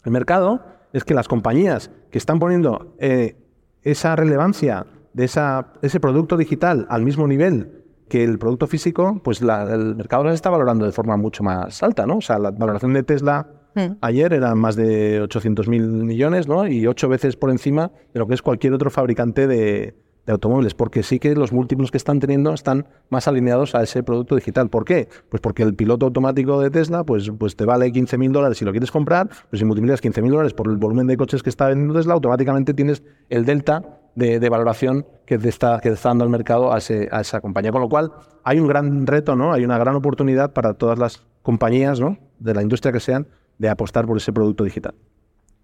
el 0.06 0.10
mercado 0.10 0.64
es 0.94 1.04
que 1.04 1.12
las 1.12 1.28
compañías 1.28 1.90
que 2.10 2.16
están 2.16 2.38
poniendo 2.38 2.94
eh, 2.98 3.36
esa 3.82 4.16
relevancia 4.16 4.86
de 5.12 5.24
ese 5.24 6.00
producto 6.00 6.38
digital 6.38 6.86
al 6.88 7.04
mismo 7.04 7.28
nivel 7.28 7.78
que 8.08 8.24
el 8.24 8.38
producto 8.38 8.66
físico, 8.66 9.20
pues 9.22 9.40
el 9.40 9.94
mercado 9.96 10.24
las 10.24 10.34
está 10.34 10.50
valorando 10.50 10.84
de 10.84 10.92
forma 10.92 11.16
mucho 11.16 11.42
más 11.42 11.82
alta, 11.82 12.06
¿no? 12.06 12.18
O 12.18 12.20
sea, 12.20 12.38
la 12.38 12.50
valoración 12.50 12.92
de 12.94 13.02
Tesla 13.02 13.48
hmm. 13.74 13.98
ayer 14.00 14.32
era 14.32 14.54
más 14.54 14.76
de 14.76 15.20
800 15.20 15.68
mil 15.68 15.86
millones, 15.86 16.48
¿no? 16.48 16.66
Y 16.66 16.86
ocho 16.86 17.08
veces 17.08 17.36
por 17.36 17.50
encima 17.50 17.90
de 18.12 18.20
lo 18.20 18.26
que 18.26 18.34
es 18.34 18.42
cualquier 18.42 18.72
otro 18.72 18.90
fabricante 18.90 19.46
de, 19.46 19.94
de 20.28 20.32
automóviles, 20.32 20.74
porque 20.74 21.02
sí 21.02 21.18
que 21.18 21.34
los 21.34 21.52
múltiplos 21.54 21.90
que 21.90 21.96
están 21.96 22.20
teniendo 22.20 22.52
están 22.52 22.86
más 23.08 23.26
alineados 23.28 23.74
a 23.74 23.82
ese 23.82 24.02
producto 24.02 24.36
digital. 24.36 24.68
¿Por 24.68 24.84
qué? 24.84 25.08
Pues 25.30 25.40
porque 25.40 25.62
el 25.62 25.74
piloto 25.74 26.04
automático 26.04 26.60
de 26.60 26.70
Tesla 26.70 27.02
pues, 27.02 27.32
pues 27.38 27.56
te 27.56 27.64
vale 27.64 27.86
15.000 27.86 28.30
dólares 28.30 28.58
si 28.58 28.66
lo 28.66 28.70
quieres 28.70 28.90
comprar, 28.90 29.30
pues 29.48 29.58
si 29.58 29.64
multiplicas 29.64 30.02
15.000 30.02 30.28
dólares 30.28 30.52
por 30.52 30.68
el 30.68 30.76
volumen 30.76 31.06
de 31.06 31.16
coches 31.16 31.42
que 31.42 31.48
está 31.48 31.68
vendiendo 31.68 31.94
Tesla, 31.94 32.12
automáticamente 32.12 32.74
tienes 32.74 33.02
el 33.30 33.46
delta 33.46 33.97
de, 34.18 34.40
de 34.40 34.48
valoración 34.48 35.06
que 35.26 35.38
te, 35.38 35.48
está, 35.48 35.78
que 35.80 35.88
te 35.90 35.94
está 35.94 36.08
dando 36.10 36.24
el 36.24 36.30
mercado 36.30 36.72
a, 36.72 36.78
ese- 36.78 37.08
a 37.12 37.20
esa 37.20 37.40
compañía. 37.40 37.70
Con 37.72 37.80
lo 37.82 37.88
cual, 37.88 38.10
hay 38.44 38.58
un 38.58 38.66
gran 38.66 39.06
reto, 39.06 39.36
¿no? 39.36 39.52
Hay 39.52 39.64
una 39.64 39.78
gran 39.78 39.94
oportunidad 39.94 40.52
para 40.52 40.74
todas 40.74 40.98
las 40.98 41.24
compañías, 41.42 42.00
¿no? 42.00 42.18
De 42.38 42.52
la 42.54 42.62
industria 42.62 42.92
que 42.92 43.00
sean, 43.00 43.26
de 43.58 43.68
apostar 43.68 44.06
por 44.06 44.16
ese 44.16 44.32
producto 44.32 44.64
digital. 44.64 44.94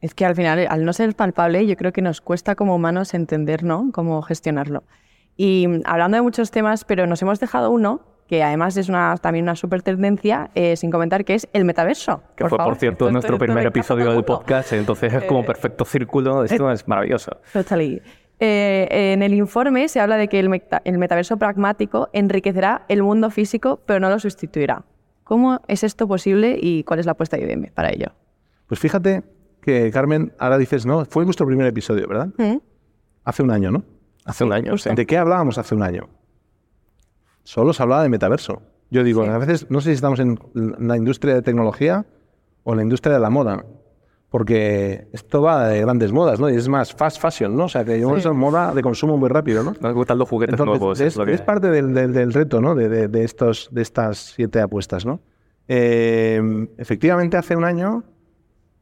Es 0.01 0.15
que 0.15 0.25
al 0.27 0.35
final, 0.35 0.67
al 0.69 0.85
no 0.85 0.93
ser 0.93 1.15
palpable, 1.17 1.67
yo 1.67 1.77
creo 1.77 1.93
que 1.93 2.03
nos 2.03 2.21
cuesta 2.21 2.55
como 2.55 2.75
humanos 2.77 3.15
entender, 3.15 3.65
¿no? 3.65 3.91
Cómo 3.93 4.21
gestionarlo. 4.23 4.83
Y 5.37 5.67
mm, 5.67 5.81
hablando 5.85 6.17
de 6.17 6.23
muchos 6.23 6.51
temas, 6.51 6.85
pero 6.85 7.07
nos 7.07 7.21
hemos 7.23 7.41
dejado 7.41 7.71
uno, 7.71 8.03
que 8.29 8.43
además 8.43 8.77
es 8.77 8.89
una, 8.89 9.17
también 9.21 9.45
una 9.45 9.57
súper 9.57 9.83
tendencia, 9.83 10.51
eh, 10.55 10.77
sin 10.77 10.91
comentar, 10.91 11.25
que 11.25 11.35
es 11.35 11.49
el 11.53 11.65
metaverso. 11.65 12.23
Que 12.37 12.45
fue, 12.49 12.57
favor. 12.57 12.73
por 12.73 12.81
cierto, 12.81 13.05
Esto- 13.07 13.13
nuestro 13.13 13.35
esto 13.35 13.43
me 13.43 13.47
primer 13.47 13.63
encanta 13.65 13.79
episodio 13.81 14.13
del 14.13 14.25
podcast, 14.25 14.73
entonces 14.73 15.13
es 15.13 15.25
como 15.25 15.41
Eh, 15.41 15.45
perfecto 15.45 15.85
círculo, 15.85 16.45
esto 16.45 16.71
es 16.71 16.87
maravilloso. 16.89 17.33
Totally. 17.53 18.01
Eh, 18.47 19.13
en 19.15 19.23
el 19.23 19.33
informe 19.33 19.89
se 19.89 20.01
habla 20.01 20.17
de 20.19 20.29
que 20.29 20.39
el, 20.39 20.51
meta- 20.51 20.83
el 20.85 20.99
metaverso 20.99 21.39
pragmático 21.39 22.11
enriquecerá 22.13 22.85
el 22.89 23.03
mundo 23.03 23.31
físico, 23.31 23.81
pero 23.87 24.01
no 24.01 24.11
lo 24.11 24.19
sustituirá. 24.19 24.85
¿Cómo 25.25 25.63
es 25.67 25.83
esto 25.83 26.07
posible 26.07 26.59
y 26.61 26.85
cuál 26.85 27.01
es 27.01 27.07
la 27.07 27.13
apuesta 27.13 27.39
de 27.39 27.45
IBM 27.45 27.73
para 27.73 27.89
ello? 27.91 28.09
Pues 28.67 28.79
fíjate 28.81 29.23
que, 29.63 29.91
Carmen, 29.91 30.33
ahora 30.39 30.59
dices, 30.59 30.85
no, 30.85 31.07
fue 31.07 31.25
nuestro 31.25 31.47
primer 31.47 31.67
episodio, 31.67 32.07
¿verdad? 32.07 32.29
¿Mm? 32.37 32.59
Hace 33.25 33.43
un 33.43 33.51
año, 33.51 33.71
¿no? 33.71 33.83
Hace 34.27 34.45
un 34.45 34.53
año, 34.53 34.77
sí. 34.77 34.91
¿De 34.95 35.07
qué 35.07 35.17
hablábamos 35.17 35.57
hace 35.57 35.75
un 35.75 35.83
año? 35.83 36.09
Solo 37.45 37.73
se 37.73 37.83
hablaba 37.83 38.03
de 38.03 38.11
metaverso. 38.11 38.61
Yo 38.91 39.03
digo, 39.03 39.25
Sí. 39.25 39.31
a 39.31 39.39
veces 39.39 39.71
no 39.71 39.81
sé 39.81 39.91
si 39.91 39.95
estamos 39.95 40.21
en 40.21 40.39
la 40.55 40.97
industria 40.99 41.35
de 41.35 41.41
tecnología 41.43 42.05
o 42.63 42.73
en 42.73 42.77
la 42.77 42.83
industria 42.83 43.15
de 43.15 43.21
la 43.21 43.31
moda, 43.31 43.65
porque 44.39 45.07
esto 45.13 45.43
va 45.43 45.69
de 45.69 45.81
grandes 45.83 46.11
modas, 46.11 46.41
¿no? 46.41 46.51
Y 46.51 46.57
es 46.57 46.69
más 46.69 46.93
fast 46.93 47.21
fashion, 47.23 47.55
¿no? 47.57 47.67
O 47.67 47.69
sea, 47.69 47.85
que 47.85 47.97
llevamos 47.99 48.25
Sí. 48.25 48.29
moda 48.31 48.75
de 48.75 48.83
consumo 48.83 49.17
muy 49.17 49.29
rápido, 49.29 49.63
¿no? 49.63 49.75
Nos 49.81 49.95
gustan 49.95 50.19
los 50.19 50.29
juguetes 50.29 50.55
Entonces, 50.55 50.81
nuevos. 50.81 51.01
es, 51.01 51.07
es 51.07 51.17
lo 51.17 51.25
que- 51.25 51.35
es 51.35 51.41
parte 51.41 51.71
del, 51.71 51.95
del- 51.95 52.13
del 52.13 52.33
reto, 52.33 52.61
¿no? 52.61 52.75
De, 52.75 52.89
de- 52.89 53.07
de 53.07 53.23
estos, 53.23 53.69
de 53.71 53.83
estas 53.83 54.19
siete 54.35 54.61
apuestas, 54.61 55.07
¿no? 55.07 55.21
Eh, 55.69 56.67
efectivamente, 56.79 57.37
hace 57.37 57.55
un 57.55 57.63
año 57.63 58.03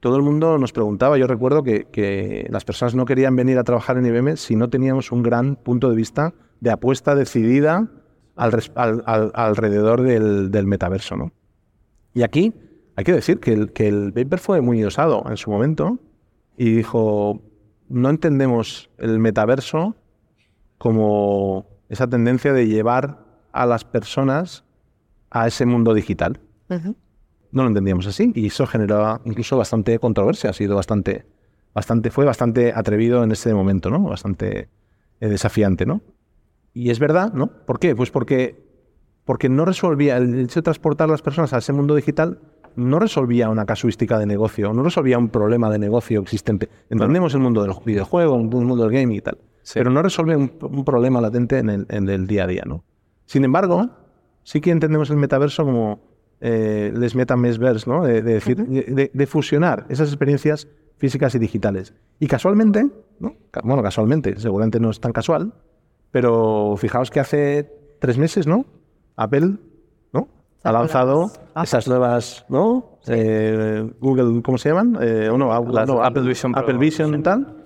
todo 0.01 0.17
el 0.17 0.23
mundo 0.23 0.57
nos 0.57 0.73
preguntaba, 0.73 1.19
yo 1.19 1.27
recuerdo 1.27 1.62
que, 1.62 1.85
que 1.85 2.47
las 2.49 2.65
personas 2.65 2.95
no 2.95 3.05
querían 3.05 3.37
venir 3.37 3.59
a 3.59 3.62
trabajar 3.65 3.99
en 3.99 4.07
IBM 4.07 4.38
si 4.38 4.57
no 4.57 4.71
teníamos 4.71 5.12
un 5.12 5.23
gran 5.23 5.57
punto 5.57 5.91
de 5.91 5.97
vista 5.97 6.33
de 6.61 6.71
apuesta 6.71 7.15
decidida 7.15 7.88
al 8.37 8.53
res- 8.53 8.73
al- 8.75 9.03
al- 9.05 9.33
alrededor 9.35 10.01
del, 10.01 10.51
del 10.51 10.67
metaverso, 10.67 11.15
¿no? 11.15 11.31
Y 12.15 12.23
aquí 12.23 12.55
hay 12.96 13.05
que 13.05 13.12
decir 13.12 13.40
que 13.40 13.52
el, 13.52 13.72
que 13.72 13.88
el 13.88 14.12
paper 14.12 14.38
fue 14.38 14.61
muy 14.61 14.83
osado 14.85 15.24
en 15.28 15.37
su 15.37 15.50
momento 15.50 15.98
y 16.57 16.72
dijo, 16.72 17.42
no 17.88 18.11
entendemos 18.11 18.90
el 18.98 19.18
metaverso 19.18 19.96
como 20.78 21.66
esa 21.88 22.09
tendencia 22.09 22.52
de 22.52 22.66
llevar 22.66 23.24
a 23.52 23.66
las 23.66 23.85
personas 23.85 24.64
a 25.31 25.46
ese 25.46 25.66
mundo 25.66 25.94
digital. 25.94 26.40
No 27.52 27.62
lo 27.62 27.68
entendíamos 27.68 28.07
así 28.07 28.33
y 28.35 28.46
eso 28.46 28.66
generaba 28.66 29.20
incluso 29.24 29.57
bastante 29.57 29.98
controversia, 29.98 30.50
ha 30.50 30.55
sido 30.55 30.74
bastante, 30.74 31.26
bastante, 31.74 32.11
fue 32.11 32.24
bastante 32.24 32.72
atrevido 32.74 33.22
en 33.22 33.33
ese 33.33 33.52
momento, 33.52 33.90
¿no? 33.90 34.00
Bastante 34.00 34.68
eh, 35.20 35.28
desafiante, 35.28 35.85
¿no? 35.85 36.00
Y 36.72 36.90
es 36.90 36.98
verdad, 36.98 37.33
¿no? 37.35 37.48
¿Por 37.48 37.78
qué? 37.78 37.94
Pues 37.94 38.11
porque, 38.11 38.64
porque 39.24 39.50
no 39.50 39.66
resolvía, 39.66 40.16
el 40.16 40.40
hecho 40.40 40.61
de 40.61 40.64
transportar 40.64 41.11
a 41.11 41.12
las 41.12 41.20
personas 41.20 41.52
a 41.52 41.59
ese 41.59 41.74
mundo 41.74 41.94
digital 41.94 42.40
no 42.77 42.99
resolvía 42.99 43.49
una 43.51 43.65
casuística 43.67 44.19
de 44.19 44.27
negocio, 44.27 44.73
no 44.73 44.83
resolvía 44.83 45.19
un 45.19 45.29
problema 45.29 45.71
de 45.71 45.79
negocio 45.79 46.21
existente. 46.21 46.69
Entendemos 46.91 47.35
el 47.35 47.41
mundo 47.41 47.63
del 47.63 47.73
videojuego, 47.85 48.37
el 48.37 48.43
mundo 48.49 48.85
del 48.85 48.93
gaming 48.93 49.17
y 49.19 49.21
tal, 49.21 49.39
Sí. 49.63 49.75
pero 49.79 49.91
no 49.91 50.03
resuelve 50.03 50.35
un, 50.37 50.53
un 50.61 50.85
problema 50.85 51.21
latente 51.21 51.59
en 51.59 51.69
el, 51.71 51.87
en 51.89 52.09
el 52.09 52.27
día 52.27 52.45
a 52.45 52.47
día, 52.47 52.63
¿no? 52.67 52.85
Sin 53.27 53.45
embargo, 53.45 53.91
sí 54.43 54.61
que 54.61 54.71
entendemos 54.71 55.11
el 55.11 55.17
metaverso 55.17 55.65
como 55.65 56.01
eh, 56.41 56.93
les 56.97 57.15
metaverse, 57.15 57.89
¿no? 57.89 58.03
De, 58.05 58.23
de 58.23 58.35
decir, 58.35 58.57
de, 58.57 59.11
de 59.15 59.27
fusionar 59.27 59.87
esas 59.89 60.09
experiencias 60.09 60.67
físicas 60.97 61.35
y 61.35 61.39
digitales. 61.39 61.95
Y 62.19 62.27
casualmente, 62.27 62.89
¿no? 63.21 63.37
Bueno, 63.63 63.83
casualmente, 63.83 64.39
seguramente 64.39 64.81
no 64.81 64.91
es 64.91 64.99
tan 65.01 65.13
casual, 65.13 65.53
pero 66.11 66.75
fijaos 66.77 67.11
que 67.11 67.21
hace 67.21 67.71
tres 68.01 68.19
meses, 68.19 68.47
¿no? 68.49 68.67
Apple, 69.17 69.41
¿no? 69.43 69.59
Ha 70.64 70.72
lanzado 70.72 71.31
esas 71.62 71.88
nuevas, 71.88 72.44
¿no? 72.48 72.98
Eh, 73.09 73.90
Google, 74.01 74.42
¿cómo 74.42 74.59
se 74.59 74.68
llaman? 74.68 74.96
Eh, 75.01 75.29
o 75.31 75.37
no, 75.38 75.53
Apple 76.05 76.22
Vision 76.22 76.53
Apple 76.57 76.79
Vision 76.79 77.14
y 77.18 77.22
tal, 77.22 77.57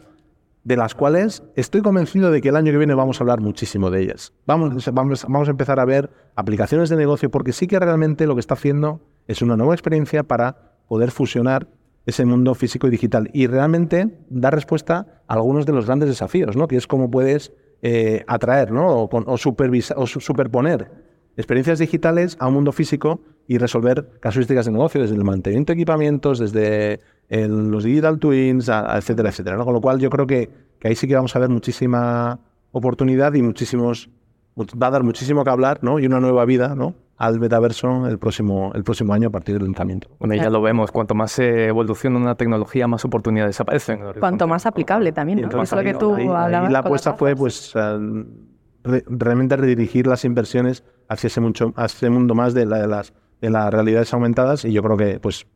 de 0.64 0.76
las 0.76 0.94
cuales 0.94 1.42
estoy 1.56 1.82
convencido 1.82 2.30
de 2.30 2.40
que 2.40 2.48
el 2.48 2.56
año 2.56 2.72
que 2.72 2.78
viene 2.78 2.94
vamos 2.94 3.20
a 3.20 3.24
hablar 3.24 3.40
muchísimo 3.40 3.90
de 3.90 4.02
ellas. 4.02 4.32
Vamos, 4.46 4.90
vamos, 4.92 5.24
vamos 5.28 5.48
a 5.48 5.50
empezar 5.50 5.78
a 5.78 5.84
ver 5.84 6.10
aplicaciones 6.36 6.88
de 6.88 6.96
negocio 6.96 7.30
porque 7.30 7.52
sí 7.52 7.66
que 7.66 7.78
realmente 7.78 8.26
lo 8.26 8.34
que 8.34 8.40
está 8.40 8.54
haciendo 8.54 9.00
es 9.26 9.42
una 9.42 9.56
nueva 9.56 9.74
experiencia 9.74 10.22
para 10.22 10.56
poder 10.88 11.10
fusionar 11.10 11.68
ese 12.06 12.24
mundo 12.24 12.54
físico 12.54 12.86
y 12.86 12.90
digital 12.90 13.28
y 13.32 13.46
realmente 13.46 14.18
dar 14.30 14.54
respuesta 14.54 15.22
a 15.28 15.34
algunos 15.34 15.66
de 15.66 15.72
los 15.72 15.86
grandes 15.86 16.08
desafíos, 16.08 16.56
¿no? 16.56 16.66
Que 16.68 16.76
es 16.76 16.86
cómo 16.86 17.10
puedes 17.10 17.52
eh, 17.82 18.24
atraer, 18.26 18.70
¿no? 18.72 18.86
O, 19.02 19.08
con- 19.10 19.24
o 19.26 19.36
superponer 19.36 20.90
experiencias 21.36 21.78
digitales 21.78 22.36
a 22.40 22.46
un 22.48 22.54
mundo 22.54 22.72
físico 22.72 23.20
y 23.48 23.58
resolver 23.58 24.08
casuísticas 24.20 24.66
de 24.66 24.72
negocio, 24.72 25.00
desde 25.00 25.14
el 25.14 25.24
mantenimiento 25.24 25.72
de 25.72 25.74
equipamientos, 25.78 26.38
desde 26.38 27.00
el- 27.28 27.70
los 27.70 27.84
digital 27.84 28.18
twins, 28.18 28.68
a- 28.68 28.94
a 28.94 28.98
etcétera, 28.98 29.28
etcétera. 29.30 29.56
¿no? 29.56 29.64
Con 29.64 29.74
lo 29.74 29.80
cual 29.80 29.98
yo 29.98 30.10
creo 30.10 30.26
que, 30.26 30.48
que 30.78 30.88
ahí 30.88 30.94
sí 30.94 31.06
que 31.06 31.14
vamos 31.14 31.34
a 31.36 31.38
ver 31.38 31.48
muchísima 31.48 32.38
oportunidad 32.72 33.32
y 33.34 33.42
muchísimos 33.42 34.10
va 34.58 34.86
a 34.86 34.90
dar 34.90 35.02
muchísimo 35.02 35.44
que 35.44 35.50
hablar, 35.50 35.80
¿no? 35.82 35.98
Y 35.98 36.06
una 36.06 36.18
nueva 36.18 36.44
vida, 36.46 36.74
¿no? 36.74 36.94
Al 37.18 37.38
metaverso 37.40 38.06
el 38.08 38.18
próximo, 38.18 38.72
el 38.74 38.84
próximo 38.84 39.12
año 39.12 39.28
a 39.28 39.30
partir 39.30 39.54
del 39.56 39.64
lanzamiento. 39.64 40.08
Bueno, 40.18 40.34
y 40.34 40.38
ya 40.38 40.48
lo 40.50 40.60
vemos, 40.62 40.90
cuanto 40.92 41.14
más 41.14 41.32
se 41.32 41.66
evoluciona 41.66 42.18
una 42.18 42.34
tecnología, 42.36 42.86
más 42.88 43.04
oportunidades 43.04 43.58
aparecen. 43.60 44.00
Cuanto 44.18 44.46
más 44.46 44.64
aplicable 44.66 45.12
también, 45.12 45.38
Y 45.38 45.42
¿no? 45.42 45.46
entonces 45.48 45.72
Es 45.72 45.76
lo 45.84 45.92
que 45.92 45.98
tú 45.98 46.14
ahí- 46.14 46.22
ahí 46.26 46.28
hablabas. 46.44 46.72
la 46.72 46.78
apuesta 46.80 47.12
fue, 47.14 47.36
pues, 47.36 47.74
al- 47.76 48.26
re- 48.86 49.04
realmente 49.08 49.56
redirigir 49.56 50.06
las 50.06 50.24
inversiones 50.24 50.84
hacia 51.08 51.28
ese, 51.28 51.40
mucho, 51.40 51.72
hacia 51.76 51.96
ese 52.06 52.10
mundo 52.10 52.34
más 52.34 52.54
de, 52.54 52.66
la- 52.66 52.78
de 52.78 52.86
las, 52.88 53.12
de 53.40 53.50
las 53.50 53.72
realidades 53.72 54.12
aumentadas 54.14 54.64
y 54.64 54.72
yo 54.72 54.82
creo 54.82 54.96
que, 54.96 55.20
pues, 55.20 55.46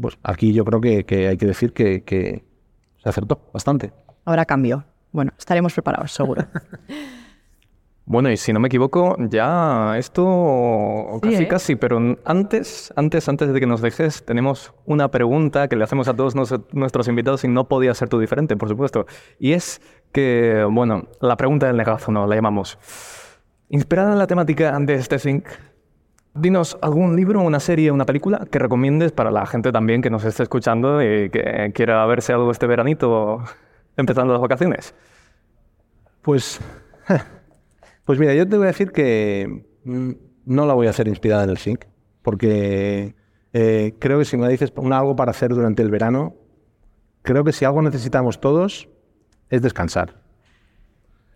pues 0.00 0.18
aquí 0.22 0.52
yo 0.52 0.64
creo 0.64 0.80
que, 0.80 1.04
que 1.04 1.28
hay 1.28 1.36
que 1.36 1.46
decir 1.46 1.72
que, 1.72 2.02
que 2.02 2.44
se 3.02 3.08
acertó 3.08 3.48
bastante. 3.52 3.92
Ahora 4.24 4.44
cambio. 4.44 4.84
Bueno, 5.12 5.32
estaremos 5.38 5.72
preparados, 5.72 6.12
seguro. 6.12 6.44
Bueno, 8.06 8.30
y 8.30 8.36
si 8.36 8.52
no 8.52 8.60
me 8.60 8.68
equivoco, 8.68 9.16
ya 9.18 9.96
esto 9.96 11.18
Sí, 11.22 11.30
casi 11.30 11.42
¿eh? 11.44 11.48
casi, 11.48 11.76
pero 11.76 12.16
antes, 12.26 12.92
antes, 12.96 13.28
antes 13.30 13.50
de 13.52 13.58
que 13.60 13.66
nos 13.66 13.80
dejes, 13.80 14.24
tenemos 14.26 14.74
una 14.84 15.10
pregunta 15.10 15.68
que 15.68 15.76
le 15.76 15.84
hacemos 15.84 16.06
a 16.08 16.14
todos 16.14 16.34
nos- 16.34 16.54
nuestros 16.72 17.08
invitados 17.08 17.44
y 17.44 17.48
no 17.48 17.66
podía 17.66 17.94
ser 17.94 18.10
tú 18.10 18.18
diferente, 18.20 18.56
por 18.58 18.68
supuesto. 18.68 19.06
Y 19.38 19.52
es 19.52 19.80
que, 20.12 20.66
bueno, 20.70 21.04
la 21.22 21.36
pregunta 21.38 21.66
del 21.66 21.78
negazo, 21.78 22.12
la 22.12 22.34
llamamos. 22.34 22.78
Inspirada 23.70 24.12
en 24.12 24.18
la 24.18 24.26
temática 24.26 24.78
de 24.78 24.94
este 24.94 25.16
Think, 25.18 25.46
dinos 26.34 26.76
algún 26.82 27.16
libro, 27.16 27.40
una 27.40 27.58
serie, 27.58 27.90
una 27.90 28.04
película 28.04 28.46
que 28.50 28.58
recomiendes 28.58 29.12
para 29.12 29.30
la 29.30 29.46
gente 29.46 29.72
también 29.72 30.02
que 30.02 30.10
nos 30.10 30.24
esté 30.24 30.42
escuchando 30.42 31.02
y 31.02 31.30
que 31.30 31.72
quiera 31.74 32.04
verse 32.04 32.34
algo 32.34 32.50
este 32.50 32.66
veranito 32.66 33.42
empezando 33.96 34.34
las 34.34 34.42
vacaciones. 34.42 34.94
Pues, 36.20 36.60
pues 38.04 38.18
mira, 38.18 38.34
yo 38.34 38.48
te 38.48 38.56
voy 38.56 38.64
a 38.64 38.68
decir 38.68 38.92
que 38.92 39.66
mm, 39.84 40.10
no 40.46 40.66
la 40.66 40.74
voy 40.74 40.86
a 40.86 40.90
hacer 40.90 41.08
inspirada 41.08 41.44
en 41.44 41.50
el 41.50 41.58
Sync, 41.58 41.84
porque 42.22 43.14
eh, 43.52 43.94
creo 43.98 44.18
que 44.18 44.24
si 44.24 44.36
me 44.36 44.48
dices 44.48 44.72
un 44.76 44.92
algo 44.92 45.16
para 45.16 45.30
hacer 45.30 45.54
durante 45.54 45.82
el 45.82 45.90
verano, 45.90 46.34
creo 47.22 47.44
que 47.44 47.52
si 47.52 47.64
algo 47.64 47.82
necesitamos 47.82 48.40
todos 48.40 48.88
es 49.50 49.62
descansar. 49.62 50.22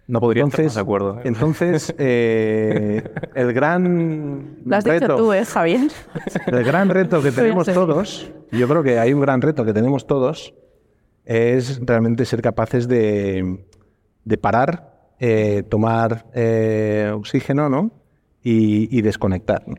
No 0.07 0.21
podría 0.21 0.45
estar 0.45 0.61
Entonces, 0.61 0.67
más 0.67 0.75
de 0.75 0.81
acuerdo. 0.81 1.19
¿eh? 1.19 1.23
entonces 1.25 1.95
eh, 1.99 3.05
el 3.35 3.53
gran 3.53 4.57
Lo 4.65 4.77
has 4.77 4.85
dicho 4.85 5.01
reto, 5.01 5.17
tú, 5.17 5.33
¿eh, 5.35 5.45
Javier? 5.45 5.91
el 6.47 6.65
gran 6.65 6.89
reto 6.89 7.23
que 7.23 7.31
tenemos 7.31 7.67
todos, 7.67 8.33
yo 8.51 8.69
creo 8.69 8.83
que 8.83 8.99
hay 8.99 9.13
un 9.13 9.21
gran 9.21 9.43
reto 9.43 9.65
que 9.67 9.75
tenemos 9.75 10.07
todos, 10.07 10.55
es 11.27 11.79
realmente 11.85 12.25
ser 12.25 12.41
capaces 12.41 12.89
de, 12.89 13.67
de 14.25 14.39
parar, 14.39 14.98
eh, 15.21 15.63
tomar 15.69 16.27
eh, 16.35 17.11
oxígeno, 17.15 17.69
¿no? 17.69 17.91
Y, 18.43 18.97
y 18.97 19.03
desconectar. 19.03 19.63
¿no? 19.67 19.75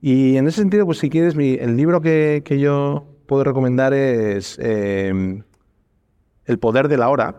Y 0.00 0.36
en 0.36 0.46
ese 0.48 0.60
sentido, 0.60 0.84
pues 0.86 0.98
si 0.98 1.10
quieres, 1.10 1.34
mi- 1.36 1.54
el 1.54 1.76
libro 1.76 2.00
que, 2.00 2.42
que 2.44 2.58
yo 2.58 3.06
puedo 3.26 3.44
recomendar 3.44 3.92
es 3.94 4.58
eh, 4.62 5.42
El 6.44 6.58
poder 6.58 6.88
de 6.88 6.96
la 6.96 7.08
hora, 7.08 7.34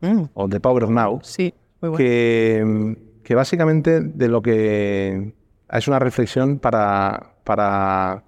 Mm, 0.00 0.26
o 0.34 0.48
The 0.48 0.60
Power 0.60 0.84
of 0.84 0.90
Now, 0.90 1.18
sí. 1.24 1.52
Muy 1.80 1.90
bueno. 1.90 1.96
que, 1.98 2.96
que 3.24 3.34
básicamente 3.34 4.00
de 4.00 4.28
lo 4.28 4.42
que 4.42 5.34
es 5.72 5.88
una 5.88 5.98
reflexión 5.98 6.60
para, 6.60 7.34
para, 7.42 8.22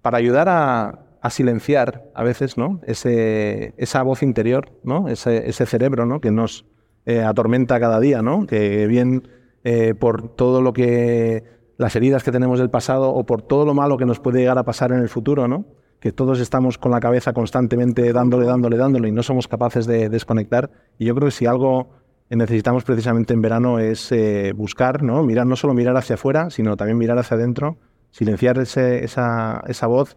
para 0.00 0.16
ayudar 0.16 0.48
a, 0.48 1.00
a 1.20 1.28
silenciar 1.30 2.10
a 2.14 2.22
veces 2.24 2.56
¿no? 2.56 2.80
Ese, 2.86 3.74
esa 3.76 4.02
voz 4.02 4.22
interior, 4.22 4.72
¿no? 4.82 5.08
ese, 5.08 5.48
ese 5.50 5.66
cerebro 5.66 6.06
¿no? 6.06 6.20
que 6.22 6.30
nos 6.30 6.64
eh, 7.10 7.24
atormenta 7.24 7.80
cada 7.80 7.98
día, 7.98 8.22
¿no? 8.22 8.46
que 8.46 8.86
bien 8.86 9.26
eh, 9.64 9.94
por 9.98 10.28
todo 10.36 10.62
lo 10.62 10.72
que 10.72 11.42
las 11.76 11.96
heridas 11.96 12.22
que 12.22 12.30
tenemos 12.30 12.60
del 12.60 12.70
pasado 12.70 13.10
o 13.10 13.26
por 13.26 13.42
todo 13.42 13.64
lo 13.64 13.74
malo 13.74 13.96
que 13.96 14.06
nos 14.06 14.20
puede 14.20 14.38
llegar 14.38 14.58
a 14.58 14.62
pasar 14.62 14.92
en 14.92 15.00
el 15.00 15.08
futuro, 15.08 15.48
¿no? 15.48 15.64
que 15.98 16.12
todos 16.12 16.38
estamos 16.38 16.78
con 16.78 16.92
la 16.92 17.00
cabeza 17.00 17.32
constantemente 17.32 18.12
dándole, 18.12 18.46
dándole, 18.46 18.76
dándole 18.76 19.08
y 19.08 19.12
no 19.12 19.24
somos 19.24 19.48
capaces 19.48 19.86
de 19.86 20.08
desconectar. 20.08 20.70
Y 20.98 21.06
yo 21.06 21.16
creo 21.16 21.26
que 21.26 21.32
si 21.32 21.46
algo 21.46 21.88
necesitamos 22.28 22.84
precisamente 22.84 23.34
en 23.34 23.42
verano 23.42 23.80
es 23.80 24.12
eh, 24.12 24.52
buscar, 24.54 25.02
¿no? 25.02 25.24
Mirar, 25.24 25.48
no 25.48 25.56
solo 25.56 25.74
mirar 25.74 25.96
hacia 25.96 26.14
afuera, 26.14 26.48
sino 26.50 26.76
también 26.76 26.96
mirar 26.96 27.18
hacia 27.18 27.36
adentro, 27.36 27.76
silenciar 28.12 28.56
esa, 28.58 29.60
esa 29.66 29.86
voz 29.88 30.16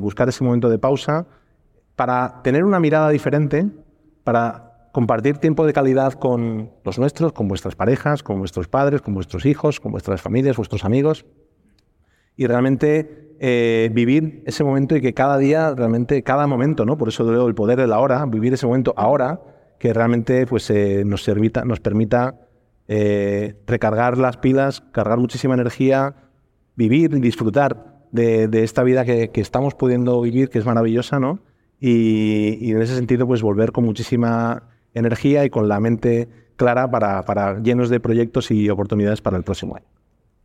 buscar 0.00 0.28
ese 0.28 0.44
momento 0.44 0.68
de 0.68 0.78
pausa 0.78 1.26
para 1.96 2.42
tener 2.42 2.64
una 2.64 2.78
mirada 2.78 3.08
diferente, 3.08 3.66
para 4.22 4.69
compartir 4.92 5.38
tiempo 5.38 5.66
de 5.66 5.72
calidad 5.72 6.14
con 6.14 6.70
los 6.84 6.98
nuestros, 6.98 7.32
con 7.32 7.48
vuestras 7.48 7.74
parejas, 7.74 8.22
con 8.22 8.38
vuestros 8.38 8.68
padres, 8.68 9.02
con 9.02 9.14
vuestros 9.14 9.46
hijos, 9.46 9.80
con 9.80 9.92
vuestras 9.92 10.20
familias, 10.20 10.56
vuestros 10.56 10.84
amigos, 10.84 11.26
y 12.36 12.46
realmente 12.46 13.36
eh, 13.40 13.90
vivir 13.92 14.42
ese 14.46 14.64
momento 14.64 14.96
y 14.96 15.00
que 15.00 15.14
cada 15.14 15.38
día, 15.38 15.74
realmente, 15.74 16.22
cada 16.22 16.46
momento, 16.46 16.84
¿no? 16.84 16.96
Por 16.96 17.08
eso 17.08 17.30
leo 17.30 17.46
el 17.46 17.54
poder 17.54 17.78
de 17.78 17.86
la 17.86 18.00
hora, 18.00 18.24
vivir 18.26 18.52
ese 18.52 18.66
momento 18.66 18.94
ahora, 18.96 19.40
que 19.78 19.92
realmente 19.92 20.46
pues, 20.46 20.70
eh, 20.70 21.04
nos, 21.06 21.22
servita, 21.22 21.64
nos 21.64 21.80
permita 21.80 22.46
recargar 23.68 24.18
las 24.18 24.36
pilas, 24.38 24.80
cargar 24.90 25.16
muchísima 25.16 25.54
energía, 25.54 26.16
vivir 26.74 27.14
y 27.14 27.20
disfrutar 27.20 27.90
de, 28.12 28.48
esta 28.64 28.82
vida 28.82 29.04
que, 29.04 29.30
estamos 29.34 29.74
pudiendo 29.74 30.20
vivir, 30.20 30.48
que 30.48 30.58
es 30.58 30.66
maravillosa, 30.66 31.20
¿no? 31.20 31.40
Y, 31.78 32.70
en 32.70 32.82
ese 32.82 32.94
sentido, 32.94 33.26
pues 33.26 33.42
volver 33.42 33.72
con 33.72 33.84
muchísima 33.84 34.69
energía 34.94 35.44
y 35.44 35.50
con 35.50 35.68
la 35.68 35.80
mente 35.80 36.28
clara 36.56 36.90
para, 36.90 37.22
para 37.22 37.58
llenos 37.60 37.88
de 37.88 38.00
proyectos 38.00 38.50
y 38.50 38.68
oportunidades 38.68 39.20
para 39.20 39.36
el 39.36 39.42
próximo 39.42 39.76
año. 39.76 39.86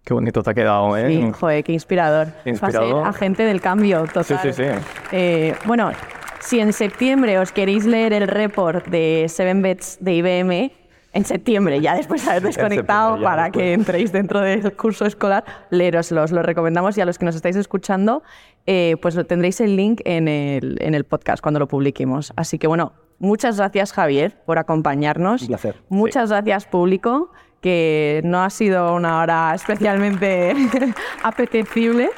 Qué 0.05 0.13
bonito 0.13 0.43
te 0.43 0.51
ha 0.51 0.53
quedado, 0.53 0.95
¿eh? 0.95 1.07
Sí, 1.07 1.31
joder, 1.31 1.63
qué 1.63 1.73
inspirador. 1.73 2.27
inspirador. 2.45 3.07
agente 3.07 3.43
del 3.43 3.59
cambio, 3.59 4.05
total. 4.05 4.23
Sí, 4.23 4.35
sí, 4.43 4.53
sí. 4.53 4.69
Eh, 5.11 5.55
bueno, 5.65 5.91
si 6.39 6.59
en 6.59 6.73
septiembre 6.73 7.39
os 7.39 7.51
queréis 7.51 7.85
leer 7.85 8.13
el 8.13 8.27
report 8.27 8.85
de 8.87 9.25
Seven 9.27 9.63
Bets 9.63 9.97
de 9.99 10.13
IBM, 10.13 10.71
en 11.11 11.25
septiembre, 11.25 11.81
ya 11.81 11.95
después 11.95 12.23
de 12.23 12.29
haber 12.29 12.43
desconectado 12.53 13.19
para 13.23 13.49
que 13.49 13.73
entréis 13.73 14.11
dentro 14.11 14.41
del 14.41 14.75
curso 14.75 15.05
escolar, 15.05 15.43
leeroslos, 15.71 16.31
lo 16.31 16.43
recomendamos 16.43 16.97
y 16.97 17.01
a 17.01 17.05
los 17.05 17.17
que 17.17 17.25
nos 17.25 17.35
estáis 17.35 17.55
escuchando, 17.55 18.21
eh, 18.67 18.97
pues 19.01 19.17
tendréis 19.25 19.59
el 19.59 19.75
link 19.75 20.01
en 20.05 20.27
el, 20.27 20.77
en 20.81 20.93
el 20.93 21.05
podcast 21.05 21.41
cuando 21.41 21.59
lo 21.59 21.67
publiquemos. 21.67 22.31
Así 22.35 22.59
que 22.59 22.67
bueno, 22.67 22.93
muchas 23.19 23.57
gracias 23.57 23.93
Javier 23.93 24.37
por 24.45 24.57
acompañarnos. 24.57 25.43
Un 25.43 25.47
placer. 25.49 25.75
Muchas 25.89 26.29
gracias 26.29 26.65
público 26.65 27.31
que 27.65 28.21
no 28.23 28.43
ha 28.43 28.51
sido 28.51 28.93
una 28.93 29.19
hora 29.21 29.55
especialmente 29.55 30.53
apetecible. 31.23 32.11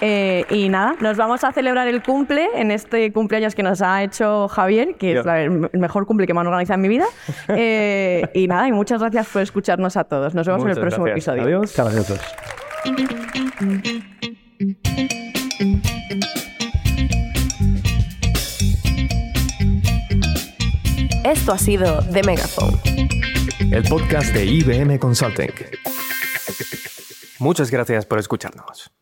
Eh, 0.00 0.46
y 0.48 0.70
nada, 0.70 0.94
nos 0.98 1.18
vamos 1.18 1.44
a 1.44 1.52
celebrar 1.52 1.88
el 1.88 2.02
cumple 2.02 2.48
en 2.54 2.70
este 2.70 3.12
cumpleaños 3.12 3.54
que 3.54 3.62
nos 3.62 3.82
ha 3.82 4.02
hecho 4.02 4.48
Javier, 4.48 4.94
que 4.94 5.18
es 5.18 5.26
el 5.26 5.68
mejor 5.74 6.06
cumple 6.06 6.26
que 6.26 6.32
me 6.32 6.40
han 6.40 6.46
organizado 6.46 6.76
en 6.76 6.80
mi 6.80 6.88
vida. 6.88 7.04
Eh, 7.48 8.30
y 8.32 8.48
nada, 8.48 8.66
y 8.66 8.72
muchas 8.72 9.00
gracias 9.00 9.28
por 9.28 9.42
escucharnos 9.42 9.98
a 9.98 10.04
todos. 10.04 10.34
Nos 10.34 10.46
vemos 10.46 10.62
en 10.64 10.70
el 10.70 10.80
próximo 10.80 11.06
episodio. 11.06 11.42
Adiós. 11.42 11.74
Gracias 11.76 12.24
Esto 21.24 21.52
ha 21.52 21.58
sido 21.58 22.00
The 22.12 22.22
Megaphone 22.22 22.78
el 23.70 23.82
podcast 23.84 24.32
de 24.32 24.44
IBM 24.44 24.98
Consulting. 24.98 25.50
Muchas 27.40 27.70
gracias 27.70 28.06
por 28.06 28.18
escucharnos. 28.18 28.92